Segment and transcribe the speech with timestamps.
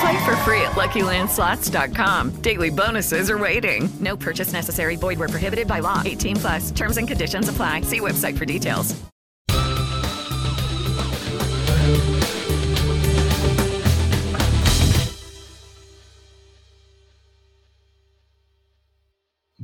[0.00, 2.42] Play for free at LuckyLandSlots.com.
[2.42, 3.88] Daily bonuses are waiting.
[4.00, 4.96] No purchase necessary.
[4.96, 6.02] Void where prohibited by law.
[6.04, 6.70] 18 plus.
[6.72, 7.82] Terms and conditions apply.
[7.82, 8.94] See website for details.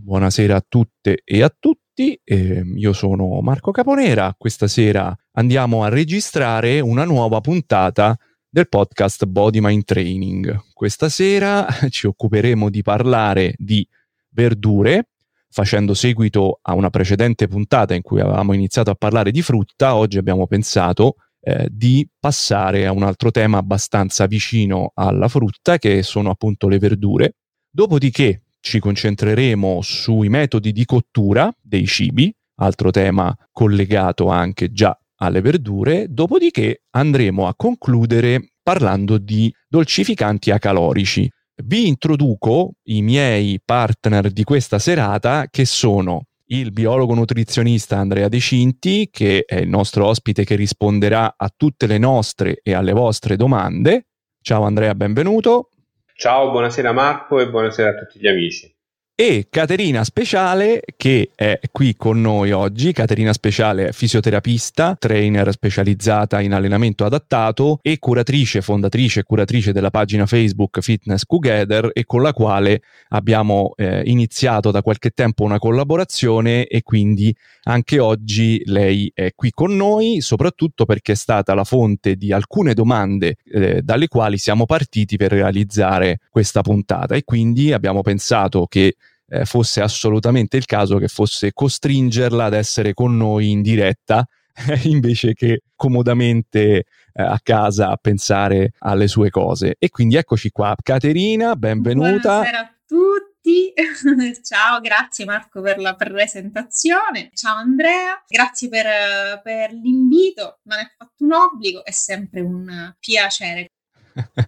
[0.05, 5.89] Buonasera a tutte e a tutti, eh, io sono Marco Caponera, questa sera andiamo a
[5.89, 8.19] registrare una nuova puntata
[8.53, 10.65] del podcast Body Mind Training.
[10.75, 13.87] Questa sera ci occuperemo di parlare di
[14.29, 15.09] verdure,
[15.49, 20.19] facendo seguito a una precedente puntata in cui avevamo iniziato a parlare di frutta, oggi
[20.19, 26.29] abbiamo pensato eh, di passare a un altro tema abbastanza vicino alla frutta, che sono
[26.29, 27.37] appunto le verdure.
[27.71, 35.41] Dopodiché ci concentreremo sui metodi di cottura dei cibi, altro tema collegato anche già alle
[35.41, 41.31] verdure, dopodiché andremo a concludere parlando di dolcificanti acalorici.
[41.65, 48.41] Vi introduco i miei partner di questa serata che sono il biologo nutrizionista Andrea De
[48.41, 53.37] Cinti, che è il nostro ospite che risponderà a tutte le nostre e alle vostre
[53.37, 54.09] domande.
[54.43, 55.69] Ciao Andrea, benvenuto.
[56.15, 58.75] Ciao, buonasera Marco e buonasera a tutti gli amici
[59.15, 62.93] e Caterina Speciale che è qui con noi oggi.
[62.93, 69.91] Caterina Speciale è fisioterapista, trainer specializzata in allenamento adattato e curatrice, fondatrice e curatrice della
[69.91, 75.59] pagina Facebook Fitness Together e con la quale abbiamo eh, iniziato da qualche tempo una
[75.59, 77.35] collaborazione e quindi
[77.65, 82.75] anche oggi lei è qui con noi, soprattutto perché è stata la fonte di alcune
[82.75, 88.95] domande eh, dalle quali siamo partiti per realizzare questa puntata e quindi abbiamo pensato che
[89.33, 94.27] eh, fosse assolutamente il caso che fosse costringerla ad essere con noi in diretta
[94.85, 96.85] invece che comodamente eh,
[97.15, 99.77] a casa a pensare alle sue cose.
[99.79, 102.41] E quindi eccoci qua, Caterina, benvenuta.
[102.41, 103.73] Buonasera a tutti.
[104.43, 107.31] Ciao, grazie Marco per la presentazione.
[107.33, 110.59] Ciao Andrea, grazie per, per l'invito.
[110.65, 113.71] Non è fatto un obbligo, è sempre un piacere.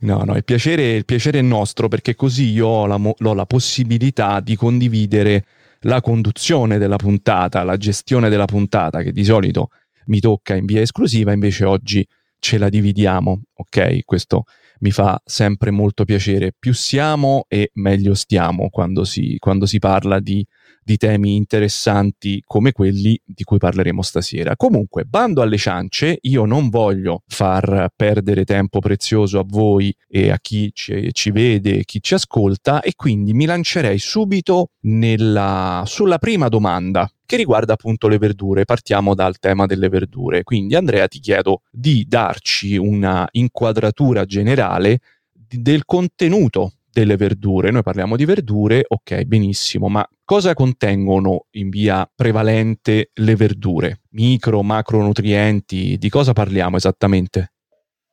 [0.00, 3.46] No, no, il piacere, il piacere, è nostro perché così io ho la, ho la
[3.46, 5.44] possibilità di condividere
[5.80, 9.68] la conduzione della puntata, la gestione della puntata che di solito
[10.06, 12.06] mi tocca in via esclusiva, invece oggi
[12.38, 14.04] ce la dividiamo, ok?
[14.04, 14.44] Questo
[14.80, 16.52] mi fa sempre molto piacere.
[16.58, 20.46] Più siamo e meglio stiamo quando si, quando si parla di
[20.84, 24.56] di temi interessanti come quelli di cui parleremo stasera.
[24.56, 30.38] Comunque, bando alle ciance, io non voglio far perdere tempo prezioso a voi e a
[30.38, 36.48] chi ci, ci vede chi ci ascolta e quindi mi lancerei subito nella, sulla prima
[36.48, 38.64] domanda che riguarda appunto le verdure.
[38.64, 40.42] Partiamo dal tema delle verdure.
[40.42, 45.00] Quindi Andrea ti chiedo di darci una inquadratura generale
[45.32, 47.72] del contenuto delle verdure.
[47.72, 54.00] Noi parliamo di verdure, ok, benissimo, ma cosa contengono in via prevalente le verdure?
[54.10, 57.48] Micro, macronutrienti, di cosa parliamo esattamente?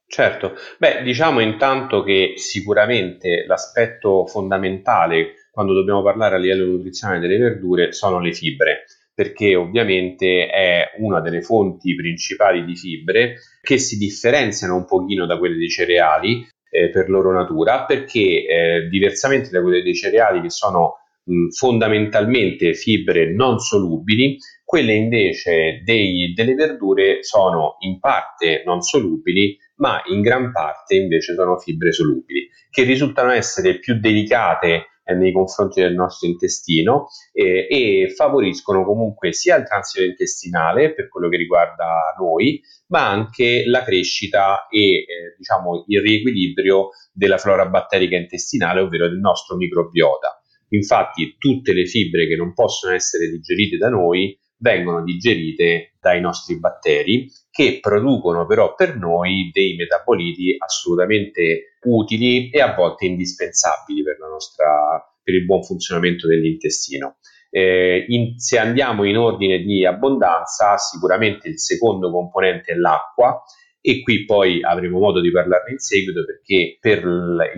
[0.08, 7.38] Certo, beh, diciamo intanto che sicuramente l'aspetto fondamentale quando dobbiamo parlare a livello nutrizionale delle
[7.38, 13.98] verdure sono le fibre perché ovviamente è una delle fonti principali di fibre che si
[13.98, 19.62] differenziano un pochino da quelle dei cereali eh, per loro natura, perché eh, diversamente da
[19.62, 27.24] quelle dei cereali che sono mh, fondamentalmente fibre non solubili, quelle invece dei, delle verdure
[27.24, 33.32] sono in parte non solubili, ma in gran parte invece sono fibre solubili, che risultano
[33.32, 39.66] essere più delicate eh, nei confronti del nostro intestino eh, e favoriscono comunque sia il
[39.66, 45.06] transito intestinale per quello che riguarda noi, ma anche la crescita e eh,
[45.38, 50.42] diciamo il riequilibrio della flora batterica intestinale, ovvero del nostro microbiota.
[50.70, 56.60] Infatti tutte le fibre che non possono essere digerite da noi vengono digerite dai nostri
[56.60, 64.18] batteri che producono però per noi dei metaboliti assolutamente utili e a volte indispensabili per,
[64.20, 67.18] nostra, per il buon funzionamento dell'intestino.
[67.50, 73.42] Eh, in, se andiamo in ordine di abbondanza, sicuramente il secondo componente è l'acqua
[73.82, 77.04] e qui poi avremo modo di parlarne in seguito perché per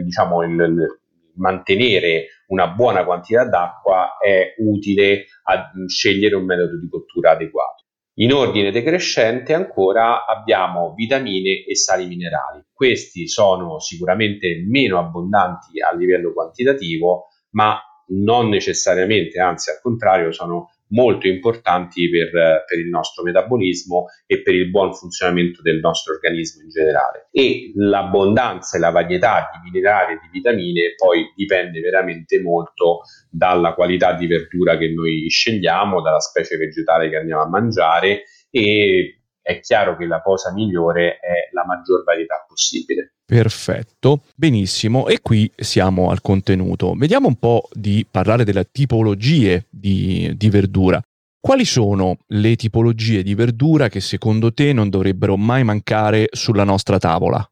[0.04, 1.02] diciamo, il,
[1.36, 7.84] mantenere una buona quantità d'acqua è utile a scegliere un metodo di cottura adeguato.
[8.18, 12.64] In ordine decrescente ancora abbiamo vitamine e sali minerali.
[12.72, 17.80] Questi sono sicuramente meno abbondanti a livello quantitativo, ma
[18.10, 24.56] non necessariamente, anzi al contrario, sono molto importanti per, per, il nostro metabolismo e per
[24.56, 27.28] il buon funzionamento del nostro organismo in generale.
[27.32, 33.74] E l'abbondanza e la varietà di minerali e di vitamine poi dipende veramente molto dalla
[33.74, 39.60] qualità di verdura che noi scegliamo, dalla specie vegetale che andiamo a mangiare e è
[39.60, 43.16] chiaro che la cosa migliore è la maggior varietà possibile.
[43.26, 45.08] Perfetto, benissimo.
[45.08, 46.94] E qui siamo al contenuto.
[46.96, 51.02] Vediamo un po' di parlare delle tipologie di, di verdura.
[51.40, 57.00] Quali sono le tipologie di verdura che secondo te non dovrebbero mai mancare sulla nostra
[57.00, 57.46] tavola?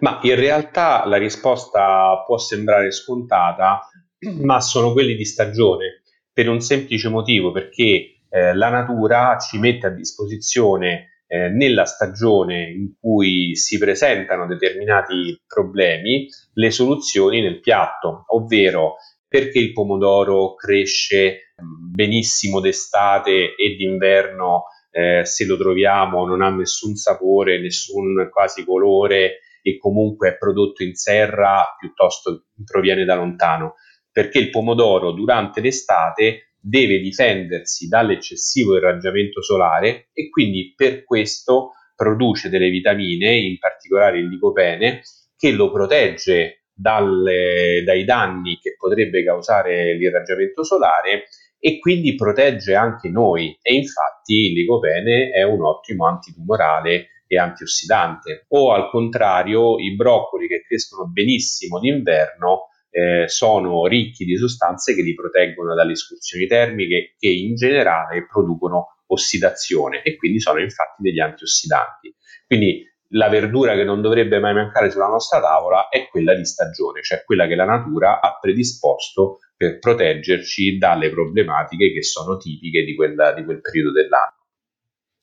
[0.00, 3.88] Ma in realtà la risposta può sembrare scontata,
[4.42, 6.02] ma sono quelli di stagione,
[6.32, 12.70] per un semplice motivo, perché eh, la natura ci mette a disposizione eh, nella stagione
[12.70, 18.96] in cui si presentano determinati problemi le soluzioni nel piatto, ovvero
[19.28, 26.48] perché il pomodoro cresce mm, benissimo d'estate e d'inverno eh, se lo troviamo non ha
[26.48, 33.74] nessun sapore, nessun quasi colore e comunque è prodotto in serra piuttosto proviene da lontano.
[34.10, 42.48] Perché il pomodoro durante l'estate deve difendersi dall'eccessivo irraggiamento solare e quindi per questo produce
[42.48, 45.02] delle vitamine, in particolare il licopene,
[45.36, 51.24] che lo protegge dalle, dai danni che potrebbe causare l'irraggiamento solare
[51.58, 53.56] e quindi protegge anche noi.
[53.60, 58.46] E infatti il licopene è un ottimo antitumorale e antiossidante.
[58.48, 62.68] O al contrario i broccoli che crescono benissimo d'inverno
[62.98, 69.02] eh, sono ricchi di sostanze che li proteggono dalle escursioni termiche che in generale producono
[69.06, 72.12] ossidazione e quindi sono infatti degli antiossidanti.
[72.46, 77.02] Quindi la verdura che non dovrebbe mai mancare sulla nostra tavola è quella di stagione,
[77.02, 82.94] cioè quella che la natura ha predisposto per proteggerci dalle problematiche che sono tipiche di,
[82.96, 84.34] quella, di quel periodo dell'anno.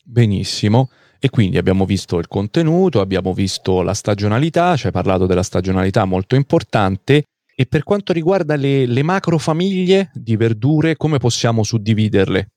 [0.02, 0.90] Benissimo.
[1.20, 6.06] E quindi abbiamo visto il contenuto, abbiamo visto la stagionalità, ci hai parlato della stagionalità
[6.06, 7.24] molto importante
[7.56, 12.50] e per quanto riguarda le, le macrofamiglie di verdure, come possiamo suddividerle?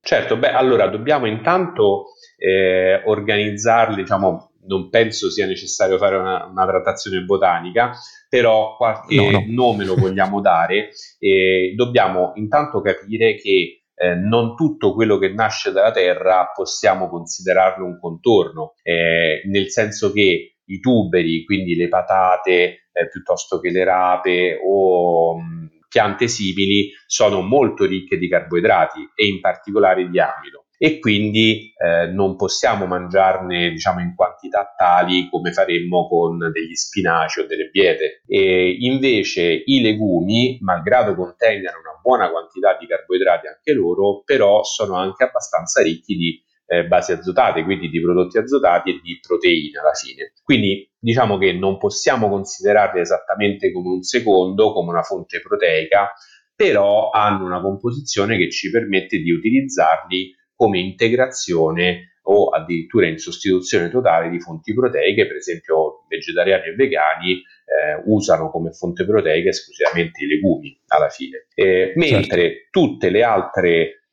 [0.00, 2.06] Certo, beh, allora dobbiamo intanto
[2.38, 7.92] eh, organizzarle, diciamo, non penso sia necessario fare una, una trattazione botanica,
[8.28, 9.44] però qualche no, no.
[9.48, 15.72] nome lo vogliamo dare e dobbiamo intanto capire che eh, non tutto quello che nasce
[15.72, 22.85] dalla terra possiamo considerarlo un contorno, eh, nel senso che i tuberi, quindi le patate
[22.96, 29.26] eh, piuttosto che le rape o mh, piante simili, sono molto ricche di carboidrati e
[29.26, 30.64] in particolare di amido.
[30.78, 37.40] E quindi eh, non possiamo mangiarne diciamo in quantità tali come faremmo con degli spinaci
[37.40, 43.72] o delle biete e invece i legumi malgrado contengano una buona quantità di carboidrati anche
[43.72, 49.00] loro però sono anche abbastanza ricchi di eh, basi azotate, quindi di prodotti azotati e
[49.02, 50.32] di proteine alla fine.
[50.42, 56.10] Quindi diciamo che non possiamo considerarli esattamente come un secondo, come una fonte proteica,
[56.54, 63.90] però hanno una composizione che ci permette di utilizzarli come integrazione o addirittura in sostituzione
[63.90, 70.24] totale di fonti proteiche, per esempio vegetariani e vegani eh, usano come fonte proteica esclusivamente
[70.24, 72.68] i legumi alla fine, eh, mentre certo.
[72.70, 74.05] tutte le altre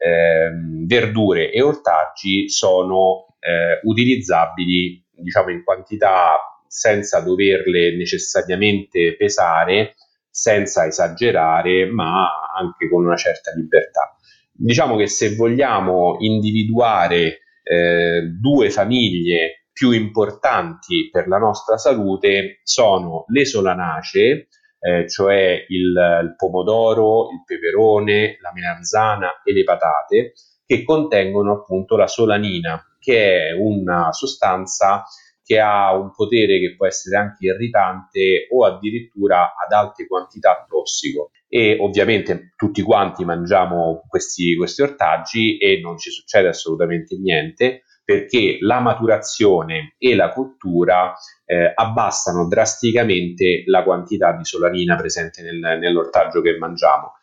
[0.86, 9.96] verdure e ortaggi sono eh, utilizzabili diciamo in quantità senza doverle necessariamente pesare,
[10.30, 14.18] senza esagerare, ma anche con una certa libertà.
[14.52, 23.26] Diciamo che se vogliamo individuare eh, due famiglie più importanti per la nostra salute sono
[23.28, 24.48] le solanacee,
[24.86, 30.34] eh, cioè il, il, pomodoro, il peperone, la melanzana e le patate,
[30.66, 35.06] che contengono appunto la solanina, che è una sostanza
[35.42, 41.32] che ha un potere che può essere anche irritante o addirittura ad alte quantità tossico.
[41.48, 48.58] E ovviamente tutti quanti mangiamo questi, questi ortaggi e non ci succede assolutamente niente perché
[48.60, 51.14] la maturazione e la cottura
[51.46, 57.14] eh, abbassano drasticamente la quantità di solanina presente nel, nell'ortaggio che mangiamo.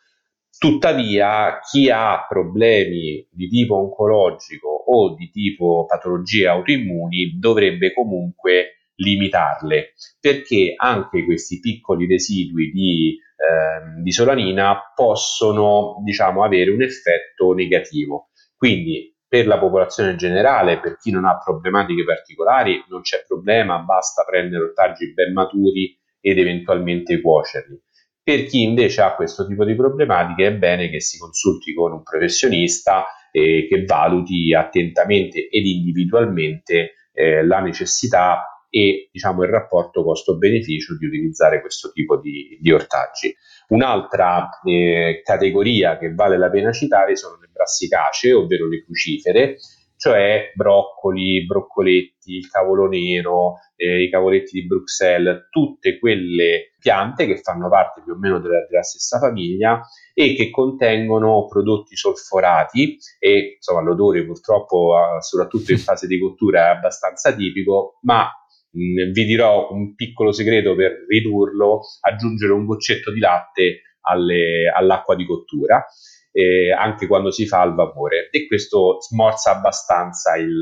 [0.57, 9.93] Tuttavia, chi ha problemi di tipo oncologico o di tipo patologie autoimmuni dovrebbe comunque limitarle,
[10.19, 18.29] perché anche questi piccoli residui di, eh, di solanina possono, diciamo, avere un effetto negativo.
[18.55, 24.25] Quindi per la popolazione generale, per chi non ha problematiche particolari, non c'è problema, basta
[24.29, 27.81] prendere ortaggi ben maturi ed eventualmente cuocerli.
[28.21, 32.03] Per chi invece ha questo tipo di problematiche è bene che si consulti con un
[32.03, 40.97] professionista e che valuti attentamente ed individualmente eh, la necessità e diciamo, il rapporto costo-beneficio
[40.97, 43.35] di utilizzare questo tipo di, di ortaggi.
[43.67, 49.57] Un'altra eh, categoria che vale la pena citare sono le brassicacee, ovvero le crucifere,
[49.97, 57.37] cioè broccoli, broccoletti, il cavolo nero, eh, i cavoletti di Bruxelles, tutte quelle piante che
[57.37, 59.79] fanno parte più o meno della, della, stessa famiglia
[60.15, 66.75] e che contengono prodotti solforati e insomma l'odore purtroppo soprattutto in fase di cottura è
[66.77, 68.27] abbastanza tipico, ma
[68.71, 75.25] vi dirò un piccolo segreto per ridurlo, aggiungere un goccetto di latte alle, all'acqua di
[75.25, 75.85] cottura
[76.31, 78.29] eh, anche quando si fa al vapore.
[78.31, 80.57] E questo smorza abbastanza il,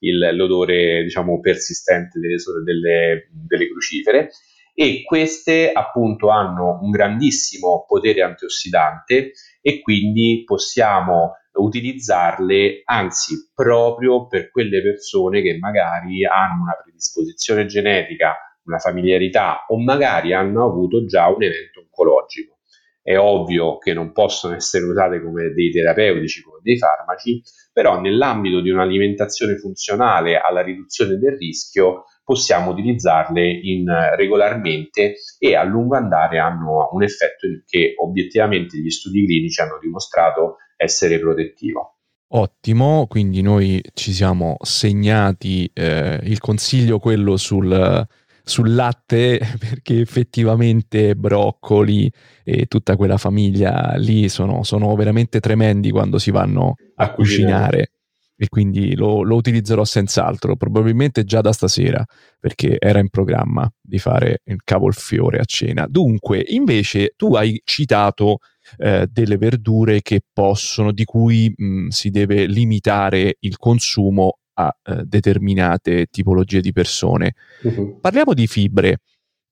[0.00, 4.30] il, l'odore diciamo persistente delle, delle, delle crucifere.
[4.78, 14.50] E queste appunto hanno un grandissimo potere antiossidante e quindi possiamo utilizzarle anzi proprio per
[14.50, 18.34] quelle persone che magari hanno una predisposizione genetica,
[18.64, 22.58] una familiarità o magari hanno avuto già un evento oncologico.
[23.02, 27.40] È ovvio che non possono essere usate come dei terapeutici, come dei farmaci,
[27.72, 33.60] però nell'ambito di un'alimentazione funzionale alla riduzione del rischio possiamo utilizzarle
[34.16, 40.56] regolarmente e a lungo andare hanno un effetto che obiettivamente gli studi clinici hanno dimostrato
[40.76, 41.96] essere protettivo.
[42.28, 48.06] Ottimo, quindi noi ci siamo segnati eh, il consiglio quello sul
[48.48, 52.10] sul latte perché effettivamente broccoli
[52.44, 57.90] e tutta quella famiglia lì sono, sono veramente tremendi quando si vanno a cucinare
[58.36, 62.04] e quindi lo, lo, utilizzerò senz'altro, probabilmente già da stasera,
[62.38, 65.86] perché era in programma di fare il cavolfiore a cena.
[65.88, 68.40] Dunque, invece, tu hai citato
[68.78, 75.02] eh, delle verdure che possono, di cui mh, si deve limitare il consumo a eh,
[75.04, 77.34] determinate tipologie di persone.
[77.62, 78.00] Uh-huh.
[78.00, 78.98] Parliamo di fibre.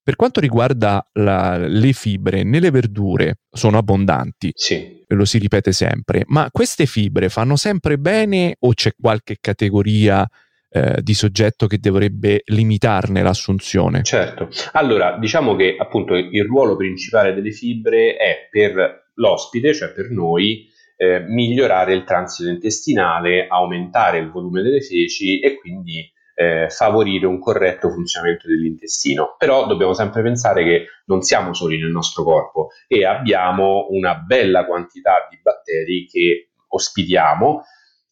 [0.04, 5.02] Per quanto riguarda la, le fibre, nelle verdure sono abbondanti, sì.
[5.08, 10.28] lo si ripete sempre, ma queste fibre fanno sempre bene o c'è qualche categoria
[10.68, 14.02] eh, di soggetto che dovrebbe limitarne l'assunzione?
[14.02, 20.10] Certo, allora diciamo che appunto il ruolo principale delle fibre è per l'ospite, cioè per
[20.10, 20.66] noi,
[20.96, 27.38] eh, migliorare il transito intestinale, aumentare il volume delle feci e quindi eh, favorire un
[27.38, 29.34] corretto funzionamento dell'intestino.
[29.38, 34.66] Però dobbiamo sempre pensare che non siamo soli nel nostro corpo e abbiamo una bella
[34.66, 37.62] quantità di batteri che ospitiamo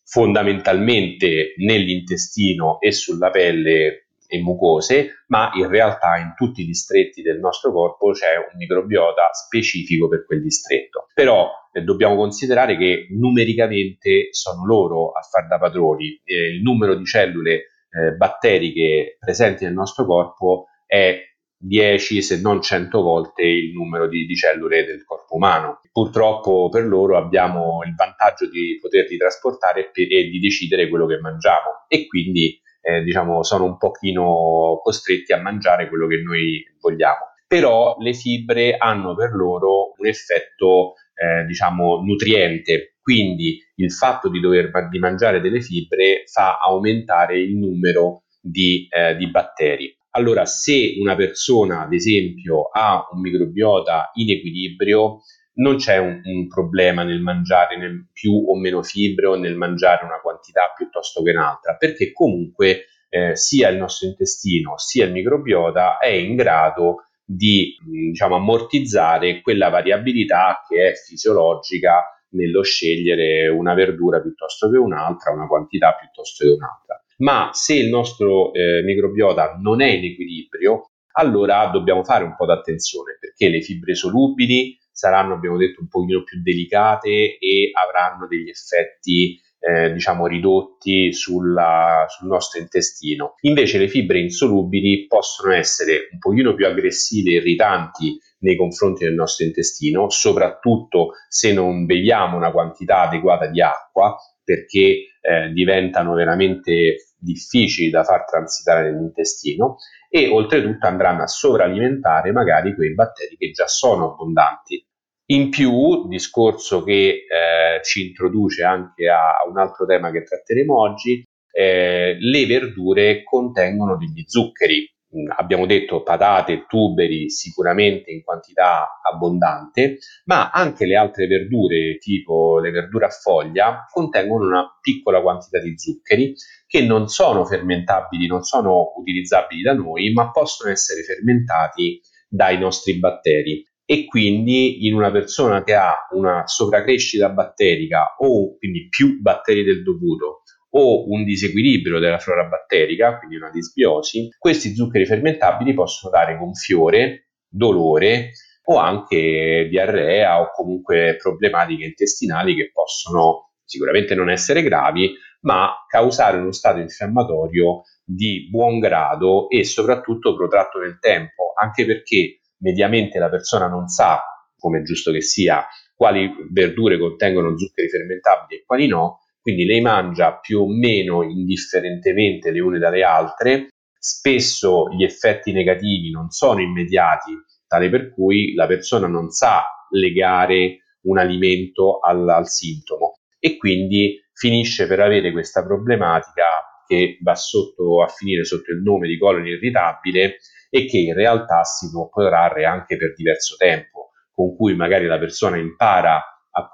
[0.04, 4.01] fondamentalmente nell'intestino e sulla pelle
[4.32, 9.28] e mucose, ma in realtà in tutti i distretti del nostro corpo c'è un microbiota
[9.32, 11.08] specifico per quel distretto.
[11.12, 16.18] Però eh, dobbiamo considerare che numericamente sono loro a far da padroni.
[16.24, 17.52] Eh, il numero di cellule
[17.90, 21.20] eh, batteriche presenti nel nostro corpo è
[21.58, 25.80] 10 se non 100 volte il numero di, di, cellule del corpo umano.
[25.92, 31.20] Purtroppo per loro abbiamo il vantaggio di poterli trasportare e, e di decidere quello che
[31.20, 37.30] mangiamo e quindi eh, diciamo, sono un pochino costretti a mangiare quello che noi vogliamo.
[37.46, 44.40] Però le fibre hanno per loro un effetto, eh, diciamo, nutriente, quindi il fatto di
[44.40, 49.94] dover di mangiare delle fibre fa aumentare il numero di, eh, di batteri.
[50.14, 55.20] Allora, se una persona, ad esempio, ha un microbiota in equilibrio,
[55.54, 60.04] non c'è un, un problema nel mangiare nel più o meno fibre o nel mangiare
[60.04, 65.98] una quantità piuttosto che un'altra, perché comunque eh, sia il nostro intestino sia il microbiota
[65.98, 74.20] è in grado di diciamo, ammortizzare quella variabilità che è fisiologica nello scegliere una verdura
[74.20, 77.02] piuttosto che un'altra, una quantità piuttosto che un'altra.
[77.18, 82.46] ma se il nostro eh, microbiota non è in equilibrio, allora dobbiamo fare un po'
[82.46, 88.48] d'attenzione perché le fibre solubili saranno, abbiamo detto, un pochino più delicate e avranno degli
[88.48, 93.34] effetti eh, diciamo ridotti sulla, sul nostro intestino.
[93.42, 99.14] Invece le fibre insolubili possono essere un pochino più aggressive e irritanti nei confronti del
[99.14, 107.12] nostro intestino, soprattutto se non beviamo una quantità adeguata di acqua, perché eh, diventano veramente
[107.16, 109.76] difficili da far transitare nell'intestino
[110.14, 114.86] e oltretutto andranno a sovralimentare magari quei batteri che già sono abbondanti.
[115.30, 121.24] In più, discorso che eh, ci introduce anche a un altro tema che tratteremo oggi,
[121.50, 124.86] eh, le verdure contengono degli zuccheri.
[125.14, 132.58] Mm, abbiamo detto patate, tuberi sicuramente in quantità abbondante, ma anche le altre verdure, tipo
[132.60, 136.34] le verdure a foglia, contengono una piccola quantità di zuccheri
[136.66, 142.98] che non sono fermentabili, non sono utilizzabili da noi, ma possono essere fermentati dai nostri
[142.98, 143.62] batteri.
[143.84, 149.82] E quindi in una persona che ha una sovracrescita batterica o quindi più batteri del
[149.82, 150.41] dovuto
[150.74, 157.30] o un disequilibrio della flora batterica, quindi una disbiosi, questi zuccheri fermentabili possono dare gonfiore,
[157.48, 158.32] dolore
[158.64, 166.38] o anche diarrea o comunque problematiche intestinali che possono sicuramente non essere gravi, ma causare
[166.38, 173.28] uno stato infiammatorio di buon grado e soprattutto protratto nel tempo, anche perché mediamente la
[173.28, 174.22] persona non sa,
[174.56, 179.80] come è giusto che sia, quali verdure contengono zuccheri fermentabili e quali no, quindi le
[179.80, 183.68] mangia più o meno indifferentemente le une dalle altre,
[183.98, 187.32] spesso gli effetti negativi non sono immediati,
[187.66, 194.20] tale per cui la persona non sa legare un alimento al, al sintomo e quindi
[194.32, 196.44] finisce per avere questa problematica
[196.86, 200.38] che va sotto, a finire sotto il nome di colon irritabile
[200.70, 205.18] e che in realtà si può protrarre anche per diverso tempo, con cui magari la
[205.18, 206.22] persona impara
[206.52, 206.70] a,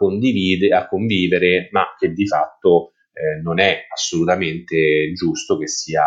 [0.76, 6.04] a convivere, ma che di fatto eh, non è assolutamente giusto che sia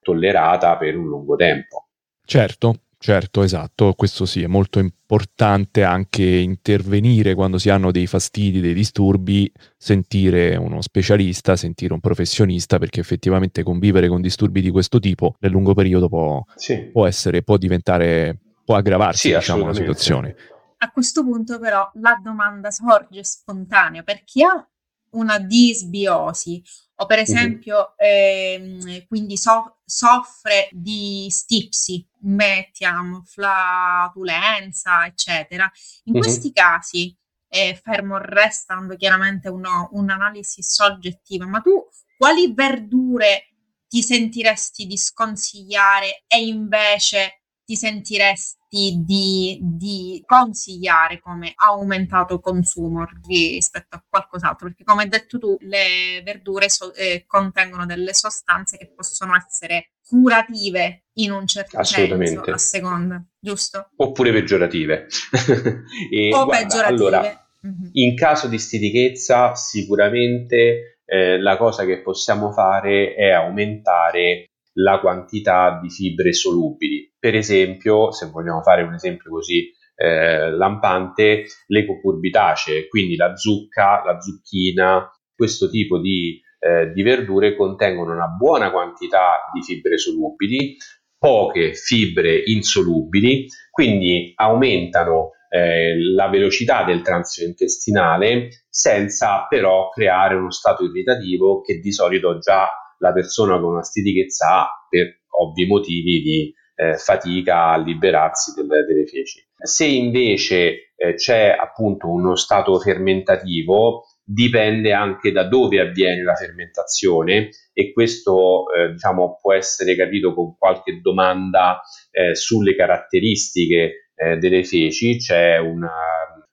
[0.00, 1.88] tollerata per un lungo tempo.
[2.24, 8.60] Certo, Certo, esatto, questo sì, è molto importante anche intervenire quando si hanno dei fastidi,
[8.60, 14.98] dei disturbi, sentire uno specialista, sentire un professionista, perché effettivamente convivere con disturbi di questo
[14.98, 16.88] tipo nel lungo periodo può, sì.
[16.90, 20.34] può essere, può diventare, può aggravarsi, sì, diciamo, la situazione.
[20.78, 24.68] A questo punto però la domanda sorge spontanea, per chi ha
[25.10, 26.62] una disbiosi
[26.96, 28.06] o per esempio uh-huh.
[28.06, 35.70] ehm, quindi so- soffre di stipsi, mettiamo, flatulenza, eccetera.
[36.04, 36.20] In uh-huh.
[36.20, 37.16] questi casi,
[37.48, 41.86] eh, fermo restando chiaramente uno, un'analisi soggettiva, ma tu
[42.16, 43.48] quali verdure
[43.88, 53.96] ti sentiresti di sconsigliare e invece ti sentiresti di, di, consigliare come aumentato consumo rispetto
[53.96, 54.68] a qualcos'altro?
[54.68, 59.90] Perché come hai detto tu, le verdure so, eh, contengono delle sostanze che possono essere
[60.06, 63.90] curative in un certo senso a seconda, giusto?
[63.96, 65.08] Oppure peggiorative.
[66.12, 66.86] e, o guarda, peggiorative.
[66.86, 67.88] Allora, mm-hmm.
[67.94, 75.78] in caso di stitichezza sicuramente eh, la cosa che possiamo fare è aumentare la quantità
[75.80, 77.12] di fibre solubili.
[77.18, 84.02] Per esempio, se vogliamo fare un esempio così eh, lampante, le cucurbitacee, quindi la zucca,
[84.04, 90.76] la zucchina, questo tipo di, eh, di verdure contengono una buona quantità di fibre solubili,
[91.18, 100.50] poche fibre insolubili, quindi aumentano eh, la velocità del transito intestinale senza però creare uno
[100.50, 106.22] stato irritativo che di solito già la persona con una stitichezza ha per ovvi motivi
[106.22, 109.44] di eh, fatica a liberarsi delle, delle feci.
[109.58, 117.50] Se invece eh, c'è appunto uno stato fermentativo, dipende anche da dove avviene la fermentazione
[117.72, 121.80] e questo eh, diciamo, può essere capito con qualche domanda
[122.10, 125.16] eh, sulle caratteristiche eh, delle feci.
[125.16, 125.94] C'è una,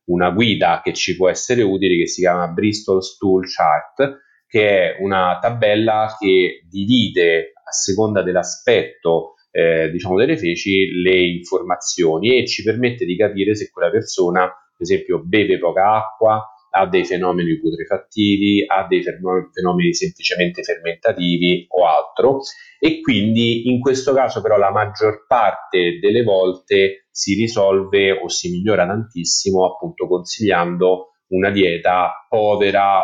[0.06, 4.22] una guida che ci può essere utile che si chiama Bristol Stool Chart
[4.54, 12.38] che è una tabella che divide a seconda dell'aspetto eh, diciamo delle feci le informazioni
[12.38, 17.04] e ci permette di capire se quella persona per esempio beve poca acqua ha dei
[17.04, 22.40] fenomeni putrefattivi, ha dei fenomeni semplicemente fermentativi o altro.
[22.80, 28.50] E quindi in questo caso però la maggior parte delle volte si risolve o si
[28.50, 33.04] migliora tantissimo appunto consigliando una dieta povera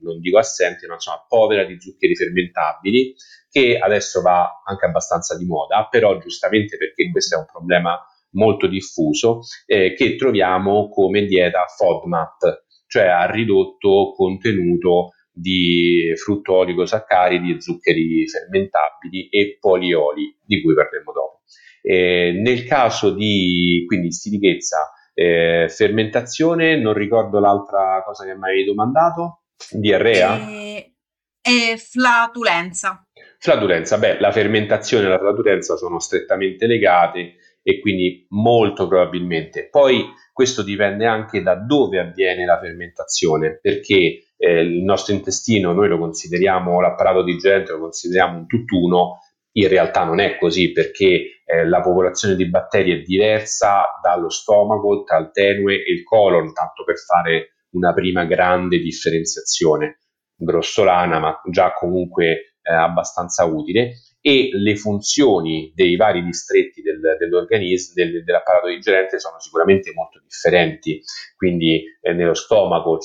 [0.00, 3.14] non dico assente, ma insomma povera di zuccheri fermentabili,
[3.50, 7.98] che adesso va anche abbastanza di moda, però giustamente perché questo è un problema
[8.32, 17.60] molto diffuso, eh, che troviamo come dieta FODMAP, cioè a ridotto contenuto di frutto oligosaccaridi
[17.60, 21.42] zuccheri fermentabili e polioli, di cui parleremo dopo.
[21.82, 28.64] Eh, nel caso di quindi stitichezza, eh, fermentazione, non ricordo l'altra cosa che mi avevi
[28.64, 30.48] domandato, diarrea?
[30.48, 30.94] E,
[31.40, 33.06] e flatulenza.
[33.38, 39.68] Flatulenza, beh, la fermentazione e la flatulenza sono strettamente legate e quindi molto probabilmente.
[39.70, 45.88] Poi questo dipende anche da dove avviene la fermentazione, perché eh, il nostro intestino noi
[45.88, 49.18] lo consideriamo, l'apparato digerente lo consideriamo un tutt'uno,
[49.56, 55.04] in realtà non è così perché eh, la popolazione di batteri è diversa dallo stomaco,
[55.04, 60.00] tra il tenue e il colon, tanto per fare una prima grande differenziazione,
[60.36, 67.92] grossolana ma già comunque eh, abbastanza utile e le funzioni dei vari distretti del, dell'organismo,
[67.94, 71.02] del, dell'apparato digerente sono sicuramente molto differenti.
[71.36, 72.98] Quindi eh, nello stomaco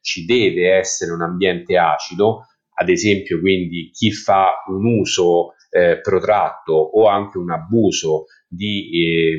[0.00, 6.72] ci deve essere un ambiente acido, ad esempio quindi chi fa un uso eh, protratto
[6.72, 9.38] o anche un abuso di eh,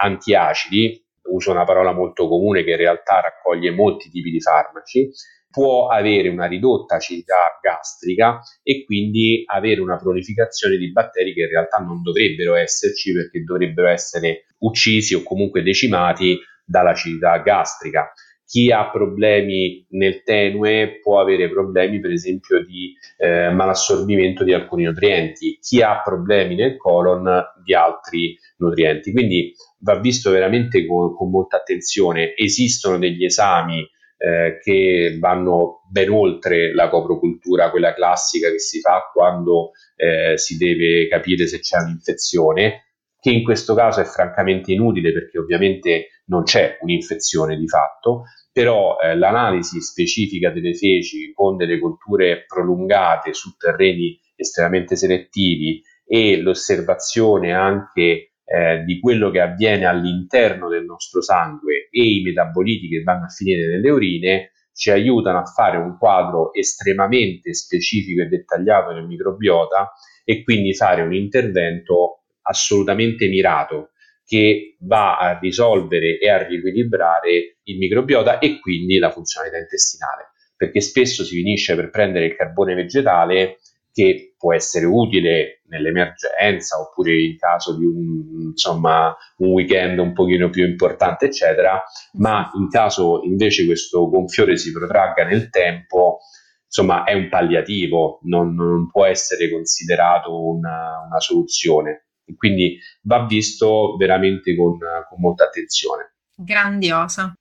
[0.00, 5.10] antiacidi, uso una parola molto comune che in realtà raccoglie molti tipi di farmaci,
[5.50, 11.48] può avere una ridotta acidità gastrica e quindi avere una prolificazione di batteri che in
[11.48, 18.12] realtà non dovrebbero esserci perché dovrebbero essere uccisi o comunque decimati dall'acidità gastrica.
[18.44, 24.84] Chi ha problemi nel tenue può avere problemi per esempio di eh, malassorbimento di alcuni
[24.84, 29.12] nutrienti, chi ha problemi nel colon di altri nutrienti.
[29.12, 32.34] Quindi va visto veramente con, con molta attenzione.
[32.34, 33.86] Esistono degli esami
[34.18, 40.56] eh, che vanno ben oltre la coprocultura, quella classica che si fa quando eh, si
[40.56, 42.88] deve capire se c'è un'infezione,
[43.20, 48.96] che in questo caso è francamente inutile perché ovviamente non c'è un'infezione di fatto, però
[48.98, 57.52] eh, l'analisi specifica delle feci con delle colture prolungate su terreni estremamente selettivi e l'osservazione
[57.52, 63.26] anche eh, di quello che avviene all'interno del nostro sangue e i metaboliti che vanno
[63.26, 69.06] a finire nelle urine ci aiutano a fare un quadro estremamente specifico e dettagliato del
[69.06, 69.92] microbiota
[70.24, 73.90] e quindi fare un intervento assolutamente mirato
[74.24, 80.80] che va a risolvere e a riequilibrare il microbiota e quindi la funzionalità intestinale, perché
[80.80, 83.58] spesso si finisce per prendere il carbone vegetale
[83.92, 90.50] che può essere utile nell'emergenza oppure in caso di un, insomma, un weekend un pochino
[90.50, 91.82] più importante, eccetera,
[92.14, 96.20] ma in caso invece questo gonfiore si protragga nel tempo,
[96.64, 102.06] insomma, è un palliativo, non, non può essere considerato una, una, soluzione.
[102.36, 106.16] Quindi va visto veramente con, con molta attenzione.
[106.36, 107.32] Grandiosa.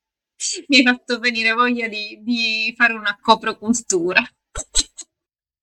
[0.68, 4.22] Mi hai fatto venire voglia di, di fare una coprocultura.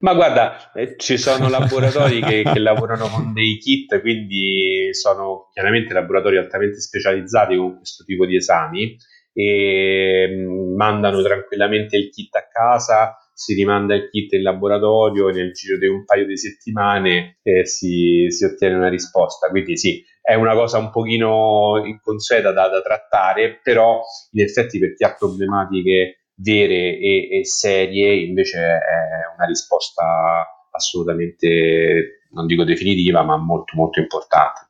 [0.05, 5.95] Ma guarda, eh, ci sono laboratori che, che, lavorano con dei kit, quindi sono chiaramente
[5.95, 8.95] laboratori altamente specializzati con questo tipo di esami
[9.33, 15.33] e mm, mandano tranquillamente il kit a casa, si rimanda il kit in laboratorio e
[15.33, 19.49] nel giro di un paio di settimane eh, si, si, ottiene una risposta.
[19.49, 24.93] Quindi sì, è una cosa un pochino inconsueta da, da trattare, però in effetti per
[24.93, 33.23] chi ha problematiche vere e, e serie, invece è una risposta assolutamente, non dico definitiva,
[33.23, 34.69] ma molto molto importante.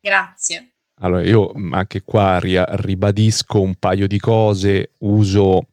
[0.00, 0.72] Grazie.
[1.00, 5.68] Allora, io anche qua ribadisco un paio di cose, uso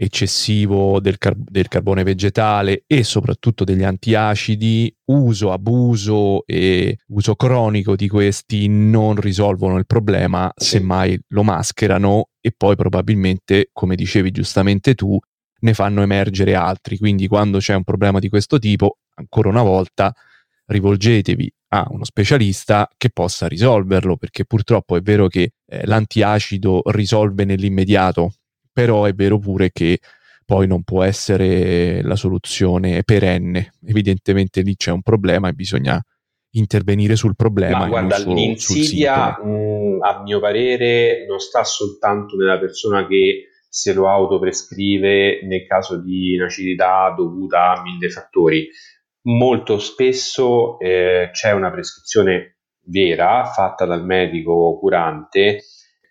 [0.00, 7.96] eccessivo del, car- del, carbone vegetale e soprattutto degli antiacidi, uso, abuso e uso cronico
[7.96, 14.94] di questi non risolvono il problema, semmai lo mascherano e poi probabilmente, come dicevi giustamente
[14.94, 15.18] tu,
[15.60, 16.96] ne fanno emergere altri.
[16.96, 20.14] Quindi quando c'è un problema di questo tipo, ancora una volta,
[20.66, 27.44] rivolgetevi a uno specialista che possa risolverlo, perché purtroppo è vero che eh, l'antiacido risolve
[27.44, 28.34] nell'immediato
[28.78, 29.98] però è vero pure che
[30.46, 33.72] poi non può essere la soluzione perenne.
[33.84, 36.00] Evidentemente lì c'è un problema e bisogna
[36.52, 37.78] intervenire sul problema.
[37.78, 43.48] Ma guarda, su, l'insidia, mh, mm, a mio parere, non sta soltanto nella persona che
[43.68, 48.68] se lo autoprescrive nel caso di inacidità dovuta a mille fattori.
[49.22, 55.64] Molto spesso eh, c'è una prescrizione vera fatta dal medico curante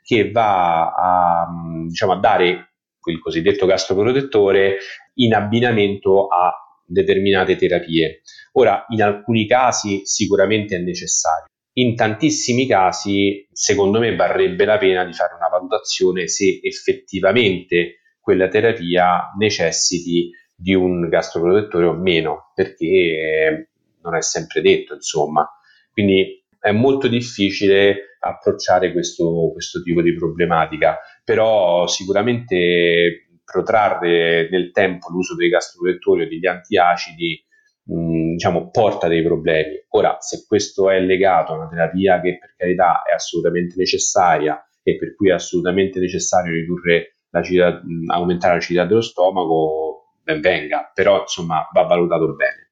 [0.08, 1.48] che va a,
[1.86, 2.76] diciamo, a dare
[3.08, 4.78] il cosiddetto gastroprotettore,
[5.16, 6.54] in abbinamento a
[6.86, 8.22] determinate terapie.
[8.54, 11.48] Ora, in alcuni casi sicuramente è necessario.
[11.74, 18.48] In tantissimi casi, secondo me, varrebbe la pena di fare una valutazione se effettivamente quella
[18.48, 25.46] terapia necessiti di un gastroprotettore o meno, perché non è sempre detto, insomma.
[25.92, 35.10] Quindi è molto difficile approcciare questo, questo tipo di problematica, però sicuramente protrarre nel tempo
[35.10, 37.42] l'uso dei gastroprotettori o degli antiacidi
[37.84, 39.76] mh, diciamo, porta dei problemi.
[39.90, 44.98] Ora, se questo è legato a una terapia che per carità è assolutamente necessaria e
[44.98, 51.68] per cui è assolutamente necessario ridurre l'acidità, aumentare l'acidità dello stomaco, ben venga, però insomma
[51.74, 52.72] va valutato bene.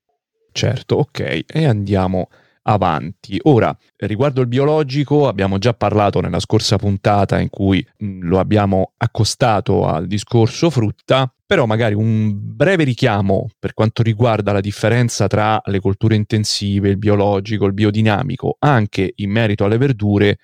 [0.52, 2.30] Certo, ok, e andiamo
[2.68, 3.40] avanti.
[3.44, 8.94] Ora, riguardo il biologico, abbiamo già parlato nella scorsa puntata in cui mh, lo abbiamo
[8.98, 15.62] accostato al discorso frutta, però magari un breve richiamo per quanto riguarda la differenza tra
[15.66, 20.38] le colture intensive, il biologico, il biodinamico, anche in merito alle verdure,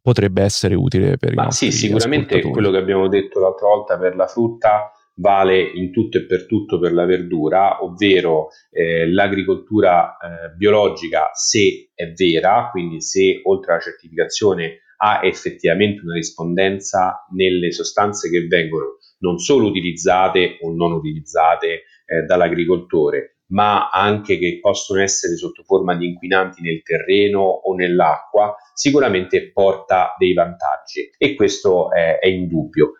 [0.00, 4.16] potrebbe essere utile per Ma i sì, sicuramente quello che abbiamo detto l'altra volta per
[4.16, 10.56] la frutta vale in tutto e per tutto per la verdura, ovvero eh, l'agricoltura eh,
[10.56, 18.30] biologica se è vera, quindi se oltre alla certificazione ha effettivamente una rispondenza nelle sostanze
[18.30, 25.36] che vengono non solo utilizzate o non utilizzate eh, dall'agricoltore, ma anche che possono essere
[25.36, 31.10] sotto forma di inquinanti nel terreno o nell'acqua, sicuramente porta dei vantaggi.
[31.16, 32.92] E questo è, è indubbio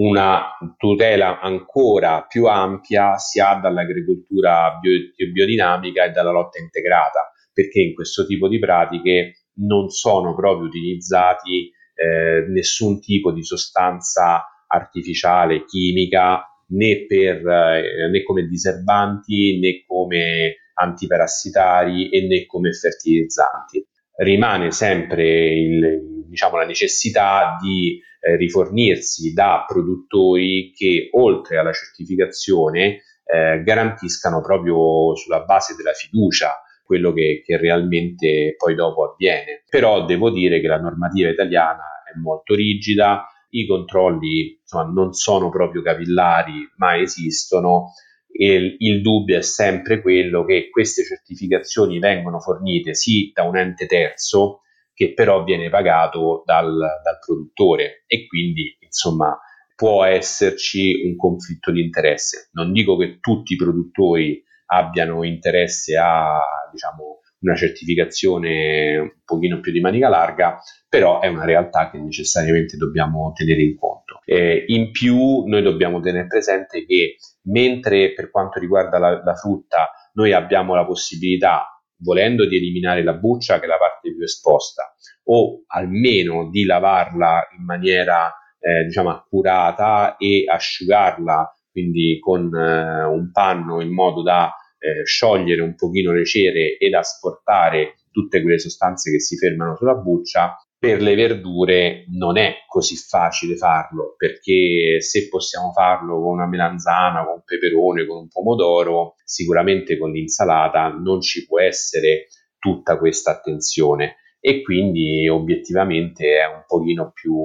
[0.00, 7.80] una tutela ancora più ampia si ha dall'agricoltura bio- biodinamica e dalla lotta integrata, perché
[7.80, 15.64] in questo tipo di pratiche non sono proprio utilizzati eh, nessun tipo di sostanza artificiale,
[15.66, 23.86] chimica, né, per, eh, né come diserbanti né come antiparassitari e né come fertilizzanti.
[24.16, 33.02] Rimane sempre il, diciamo, la necessità di eh, rifornirsi da produttori che oltre alla certificazione
[33.24, 39.62] eh, garantiscano proprio sulla base della fiducia quello che, che, realmente poi dopo avviene.
[39.68, 45.50] Però devo dire che la normativa italiana è molto rigida, i controlli insomma, non sono
[45.50, 47.92] proprio capillari, ma esistono.
[48.32, 53.86] E il dubbio è sempre quello che queste certificazioni vengono fornite sì da un ente
[53.86, 54.60] terzo,
[54.94, 59.38] che però viene pagato dal, dal produttore e quindi insomma
[59.74, 62.50] può esserci un conflitto di interesse.
[62.52, 66.38] Non dico che tutti i produttori abbiano interesse a
[66.70, 72.76] diciamo, una certificazione un pochino più di manica larga, però è una realtà che necessariamente
[72.76, 74.20] dobbiamo tenere in conto.
[74.24, 79.90] Eh, in più noi dobbiamo tenere presente che mentre per quanto riguarda la, la frutta
[80.14, 81.66] noi abbiamo la possibilità
[82.02, 87.48] volendo di eliminare la buccia che è la parte più esposta o almeno di lavarla
[87.58, 94.52] in maniera eh, diciamo accurata e asciugarla quindi con eh, un panno in modo da
[94.80, 99.94] eh, sciogliere un pochino le cere ed asportare tutte quelle sostanze che si fermano sulla
[99.94, 106.48] buccia per le verdure non è così facile farlo perché se possiamo farlo con una
[106.48, 112.96] melanzana, con un peperone, con un pomodoro, sicuramente con l'insalata non ci può essere tutta
[112.96, 114.16] questa attenzione.
[114.40, 117.36] E quindi obiettivamente è un pochino più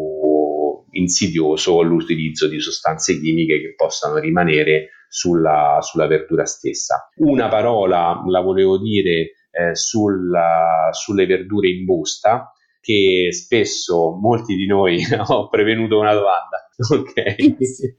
[0.92, 7.10] insidioso l'utilizzo di sostanze chimiche che possano rimanere sulla, sulla verdura stessa.
[7.18, 14.68] Una parola la volevo dire eh, sulla, sulle verdure in busta che spesso molti di
[14.68, 17.64] noi ho prevenuto una domanda, ok?
[17.66, 17.96] Sì.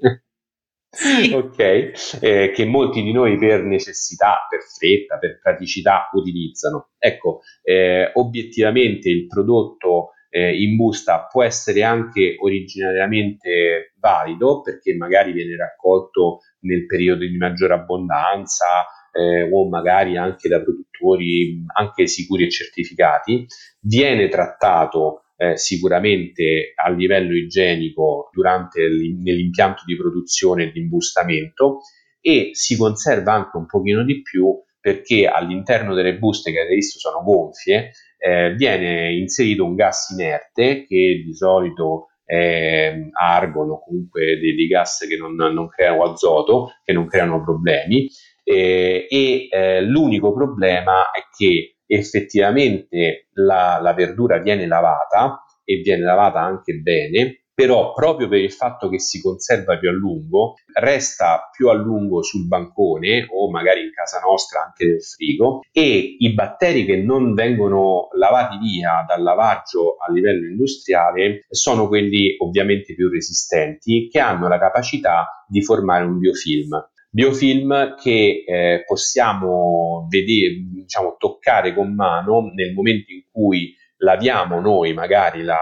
[1.35, 6.91] ok, eh, che molti di noi per necessità, per fretta, per praticità utilizzano.
[6.99, 15.33] Ecco, eh, obiettivamente il prodotto eh, in busta può essere anche originariamente valido perché magari
[15.33, 18.67] viene raccolto nel periodo di maggiore abbondanza,
[19.13, 23.47] eh, o magari anche da produttori anche sicuri e certificati,
[23.81, 31.79] viene trattato eh, sicuramente a livello igienico durante nell'impianto di produzione e di imbustamento
[32.21, 36.99] e si conserva anche un pochino di più perché all'interno delle buste che avete visto
[36.99, 37.93] sono gonfie
[38.27, 44.67] eh, viene inserito un gas inerte che di solito è argon o comunque dei, dei
[44.67, 48.09] gas che non, non creano azoto, che non creano problemi.
[48.43, 56.03] Eh, e eh, l'unico problema è che effettivamente la, la verdura viene lavata e viene
[56.03, 61.49] lavata anche bene però proprio per il fatto che si conserva più a lungo, resta
[61.51, 66.85] più a lungo sul bancone o magari casa nostra anche nel frigo e i batteri
[66.85, 74.09] che non vengono lavati via dal lavaggio a livello industriale sono quelli ovviamente più resistenti
[74.09, 81.73] che hanno la capacità di formare un biofilm biofilm che eh, possiamo vedere, diciamo, toccare
[81.73, 85.57] con mano nel momento in cui laviamo noi magari la,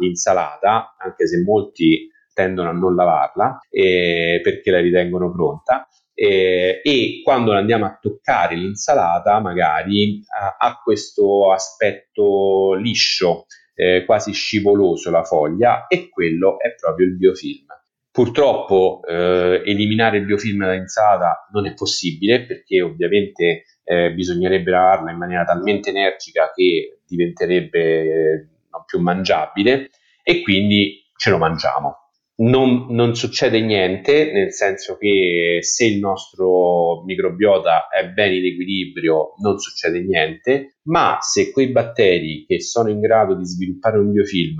[0.00, 5.86] l'insalata, anche se molti tendono a non lavarla eh, perché la ritengono pronta.
[6.16, 14.32] Eh, e quando andiamo a toccare l'insalata magari ha, ha questo aspetto liscio, eh, quasi
[14.32, 17.66] scivoloso la foglia e quello è proprio il biofilm.
[18.12, 25.18] Purtroppo eh, eliminare il biofilm dall'insalata non è possibile perché ovviamente eh, bisognerebbe lavarla in
[25.18, 29.90] maniera talmente energica che diventerebbe non più mangiabile
[30.22, 32.03] e quindi ce lo mangiamo.
[32.36, 39.34] Non, non, succede niente, nel senso che se il nostro microbiota è bene in equilibrio
[39.40, 44.56] non succede niente, ma se quei batteri che sono in grado di sviluppare un biofilm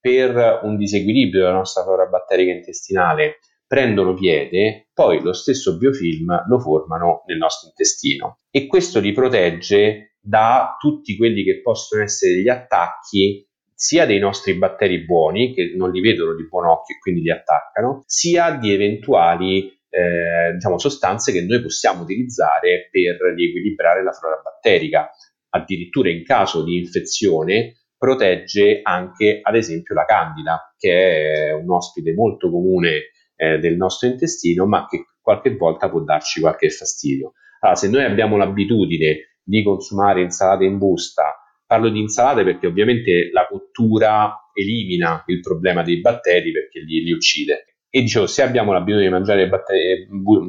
[0.00, 6.58] per un disequilibrio della nostra flora batterica intestinale prendono piede, poi lo stesso biofilm lo
[6.58, 8.38] formano nel nostro intestino.
[8.50, 13.46] E questo li protegge da tutti quelli che possono essere gli attacchi
[13.80, 17.30] sia dei nostri batteri buoni, che non li vedono di buon occhio e quindi li
[17.30, 24.40] attaccano, sia di eventuali eh, diciamo, sostanze che noi possiamo utilizzare per riequilibrare la flora
[24.42, 25.08] batterica.
[25.50, 32.12] Addirittura in caso di infezione protegge anche ad esempio la candida, che è un ospite
[32.14, 37.34] molto comune eh, del nostro intestino, ma che qualche volta può darci qualche fastidio.
[37.60, 41.32] Allora, se noi abbiamo l'abitudine di consumare insalate in busta,
[41.68, 47.12] parlo di insalate perché ovviamente la cottura elimina il problema dei batteri perché li, li
[47.12, 47.76] uccide.
[47.90, 50.40] E dicevo, se abbiamo l'abitudine di mangiare batteri, bu,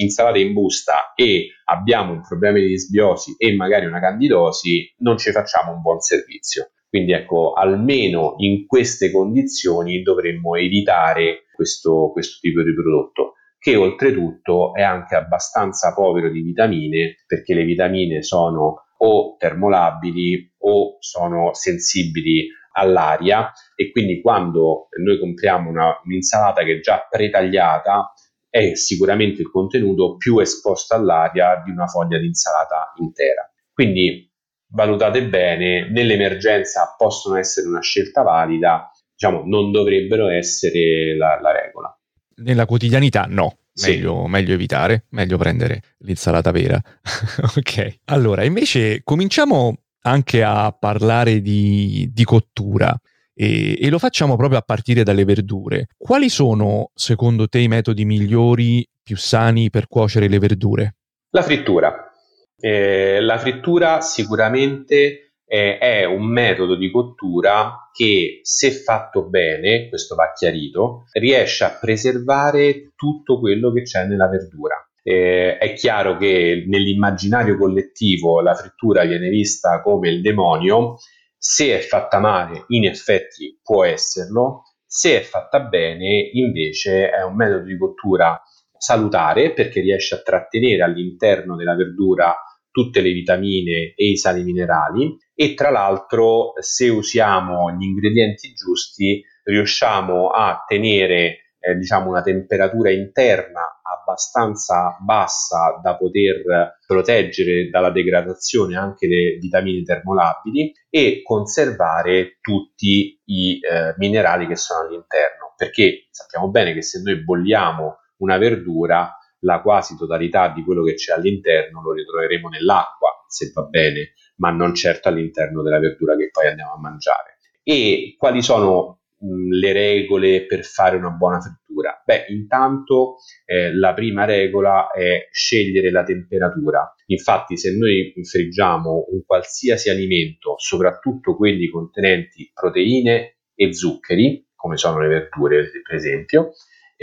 [0.00, 5.32] insalate in busta e abbiamo un problema di disbiosi e magari una candidosi, non ci
[5.32, 6.70] facciamo un buon servizio.
[6.88, 14.74] Quindi ecco, almeno in queste condizioni dovremmo evitare questo, questo tipo di prodotto che oltretutto
[14.74, 22.48] è anche abbastanza povero di vitamine perché le vitamine sono o termolabili o sono sensibili
[22.72, 28.12] all'aria e quindi quando noi compriamo una, un'insalata che è già pretagliata
[28.48, 33.50] è sicuramente il contenuto più esposto all'aria di una foglia di insalata intera.
[33.72, 34.30] Quindi
[34.68, 41.98] valutate bene, nell'emergenza possono essere una scelta valida, diciamo, non dovrebbero essere la, la regola.
[42.36, 43.58] Nella quotidianità no.
[43.82, 44.30] Meglio, sì.
[44.30, 46.80] meglio, evitare, meglio prendere l'insalata vera.
[47.56, 48.00] ok.
[48.06, 52.96] Allora, invece cominciamo anche a parlare di, di cottura
[53.34, 55.88] e, e, lo facciamo proprio a partire dalle verdure.
[55.96, 60.94] Quali sono, secondo te, i metodi migliori, più sani per cuocere le verdure?
[61.30, 62.12] La frittura.
[62.56, 70.16] Eh, la frittura sicuramente eh, è un metodo di cottura che, se fatto bene, questo
[70.16, 74.74] va chiarito, riesce a preservare tutto quello che c'è nella verdura.
[75.00, 80.96] Eh, è chiaro che nell'immaginario collettivo la frittura viene vista come il demonio,
[81.38, 87.36] se è fatta male in effetti può esserlo, se è fatta bene invece è un
[87.36, 88.42] metodo di cottura
[88.76, 92.34] salutare perché riesce a trattenere all'interno della verdura
[92.74, 99.22] tutte le vitamine e i sali minerali e tra l'altro se usiamo gli ingredienti giusti
[99.44, 108.76] riusciamo a tenere eh, diciamo una temperatura interna abbastanza bassa da poter proteggere dalla degradazione
[108.76, 115.54] anche le vitamine termolabili e conservare tutti i eh, minerali che sono all'interno.
[115.56, 120.94] Perché sappiamo bene che se noi bolliamo una verdura la quasi totalità di quello che
[120.94, 126.30] c'è all'interno lo ritroveremo nell'acqua, se va bene, ma non certo all'interno della verdura che
[126.30, 127.38] poi andiamo a mangiare.
[127.62, 132.02] E quali sono le regole per fare una buona frittura?
[132.04, 136.94] Beh, intanto eh, la prima regola è scegliere la temperatura.
[137.06, 145.00] Infatti, se noi friggiamo un qualsiasi alimento, soprattutto quelli contenenti proteine e zuccheri, come sono
[145.00, 146.52] le verdure, per esempio,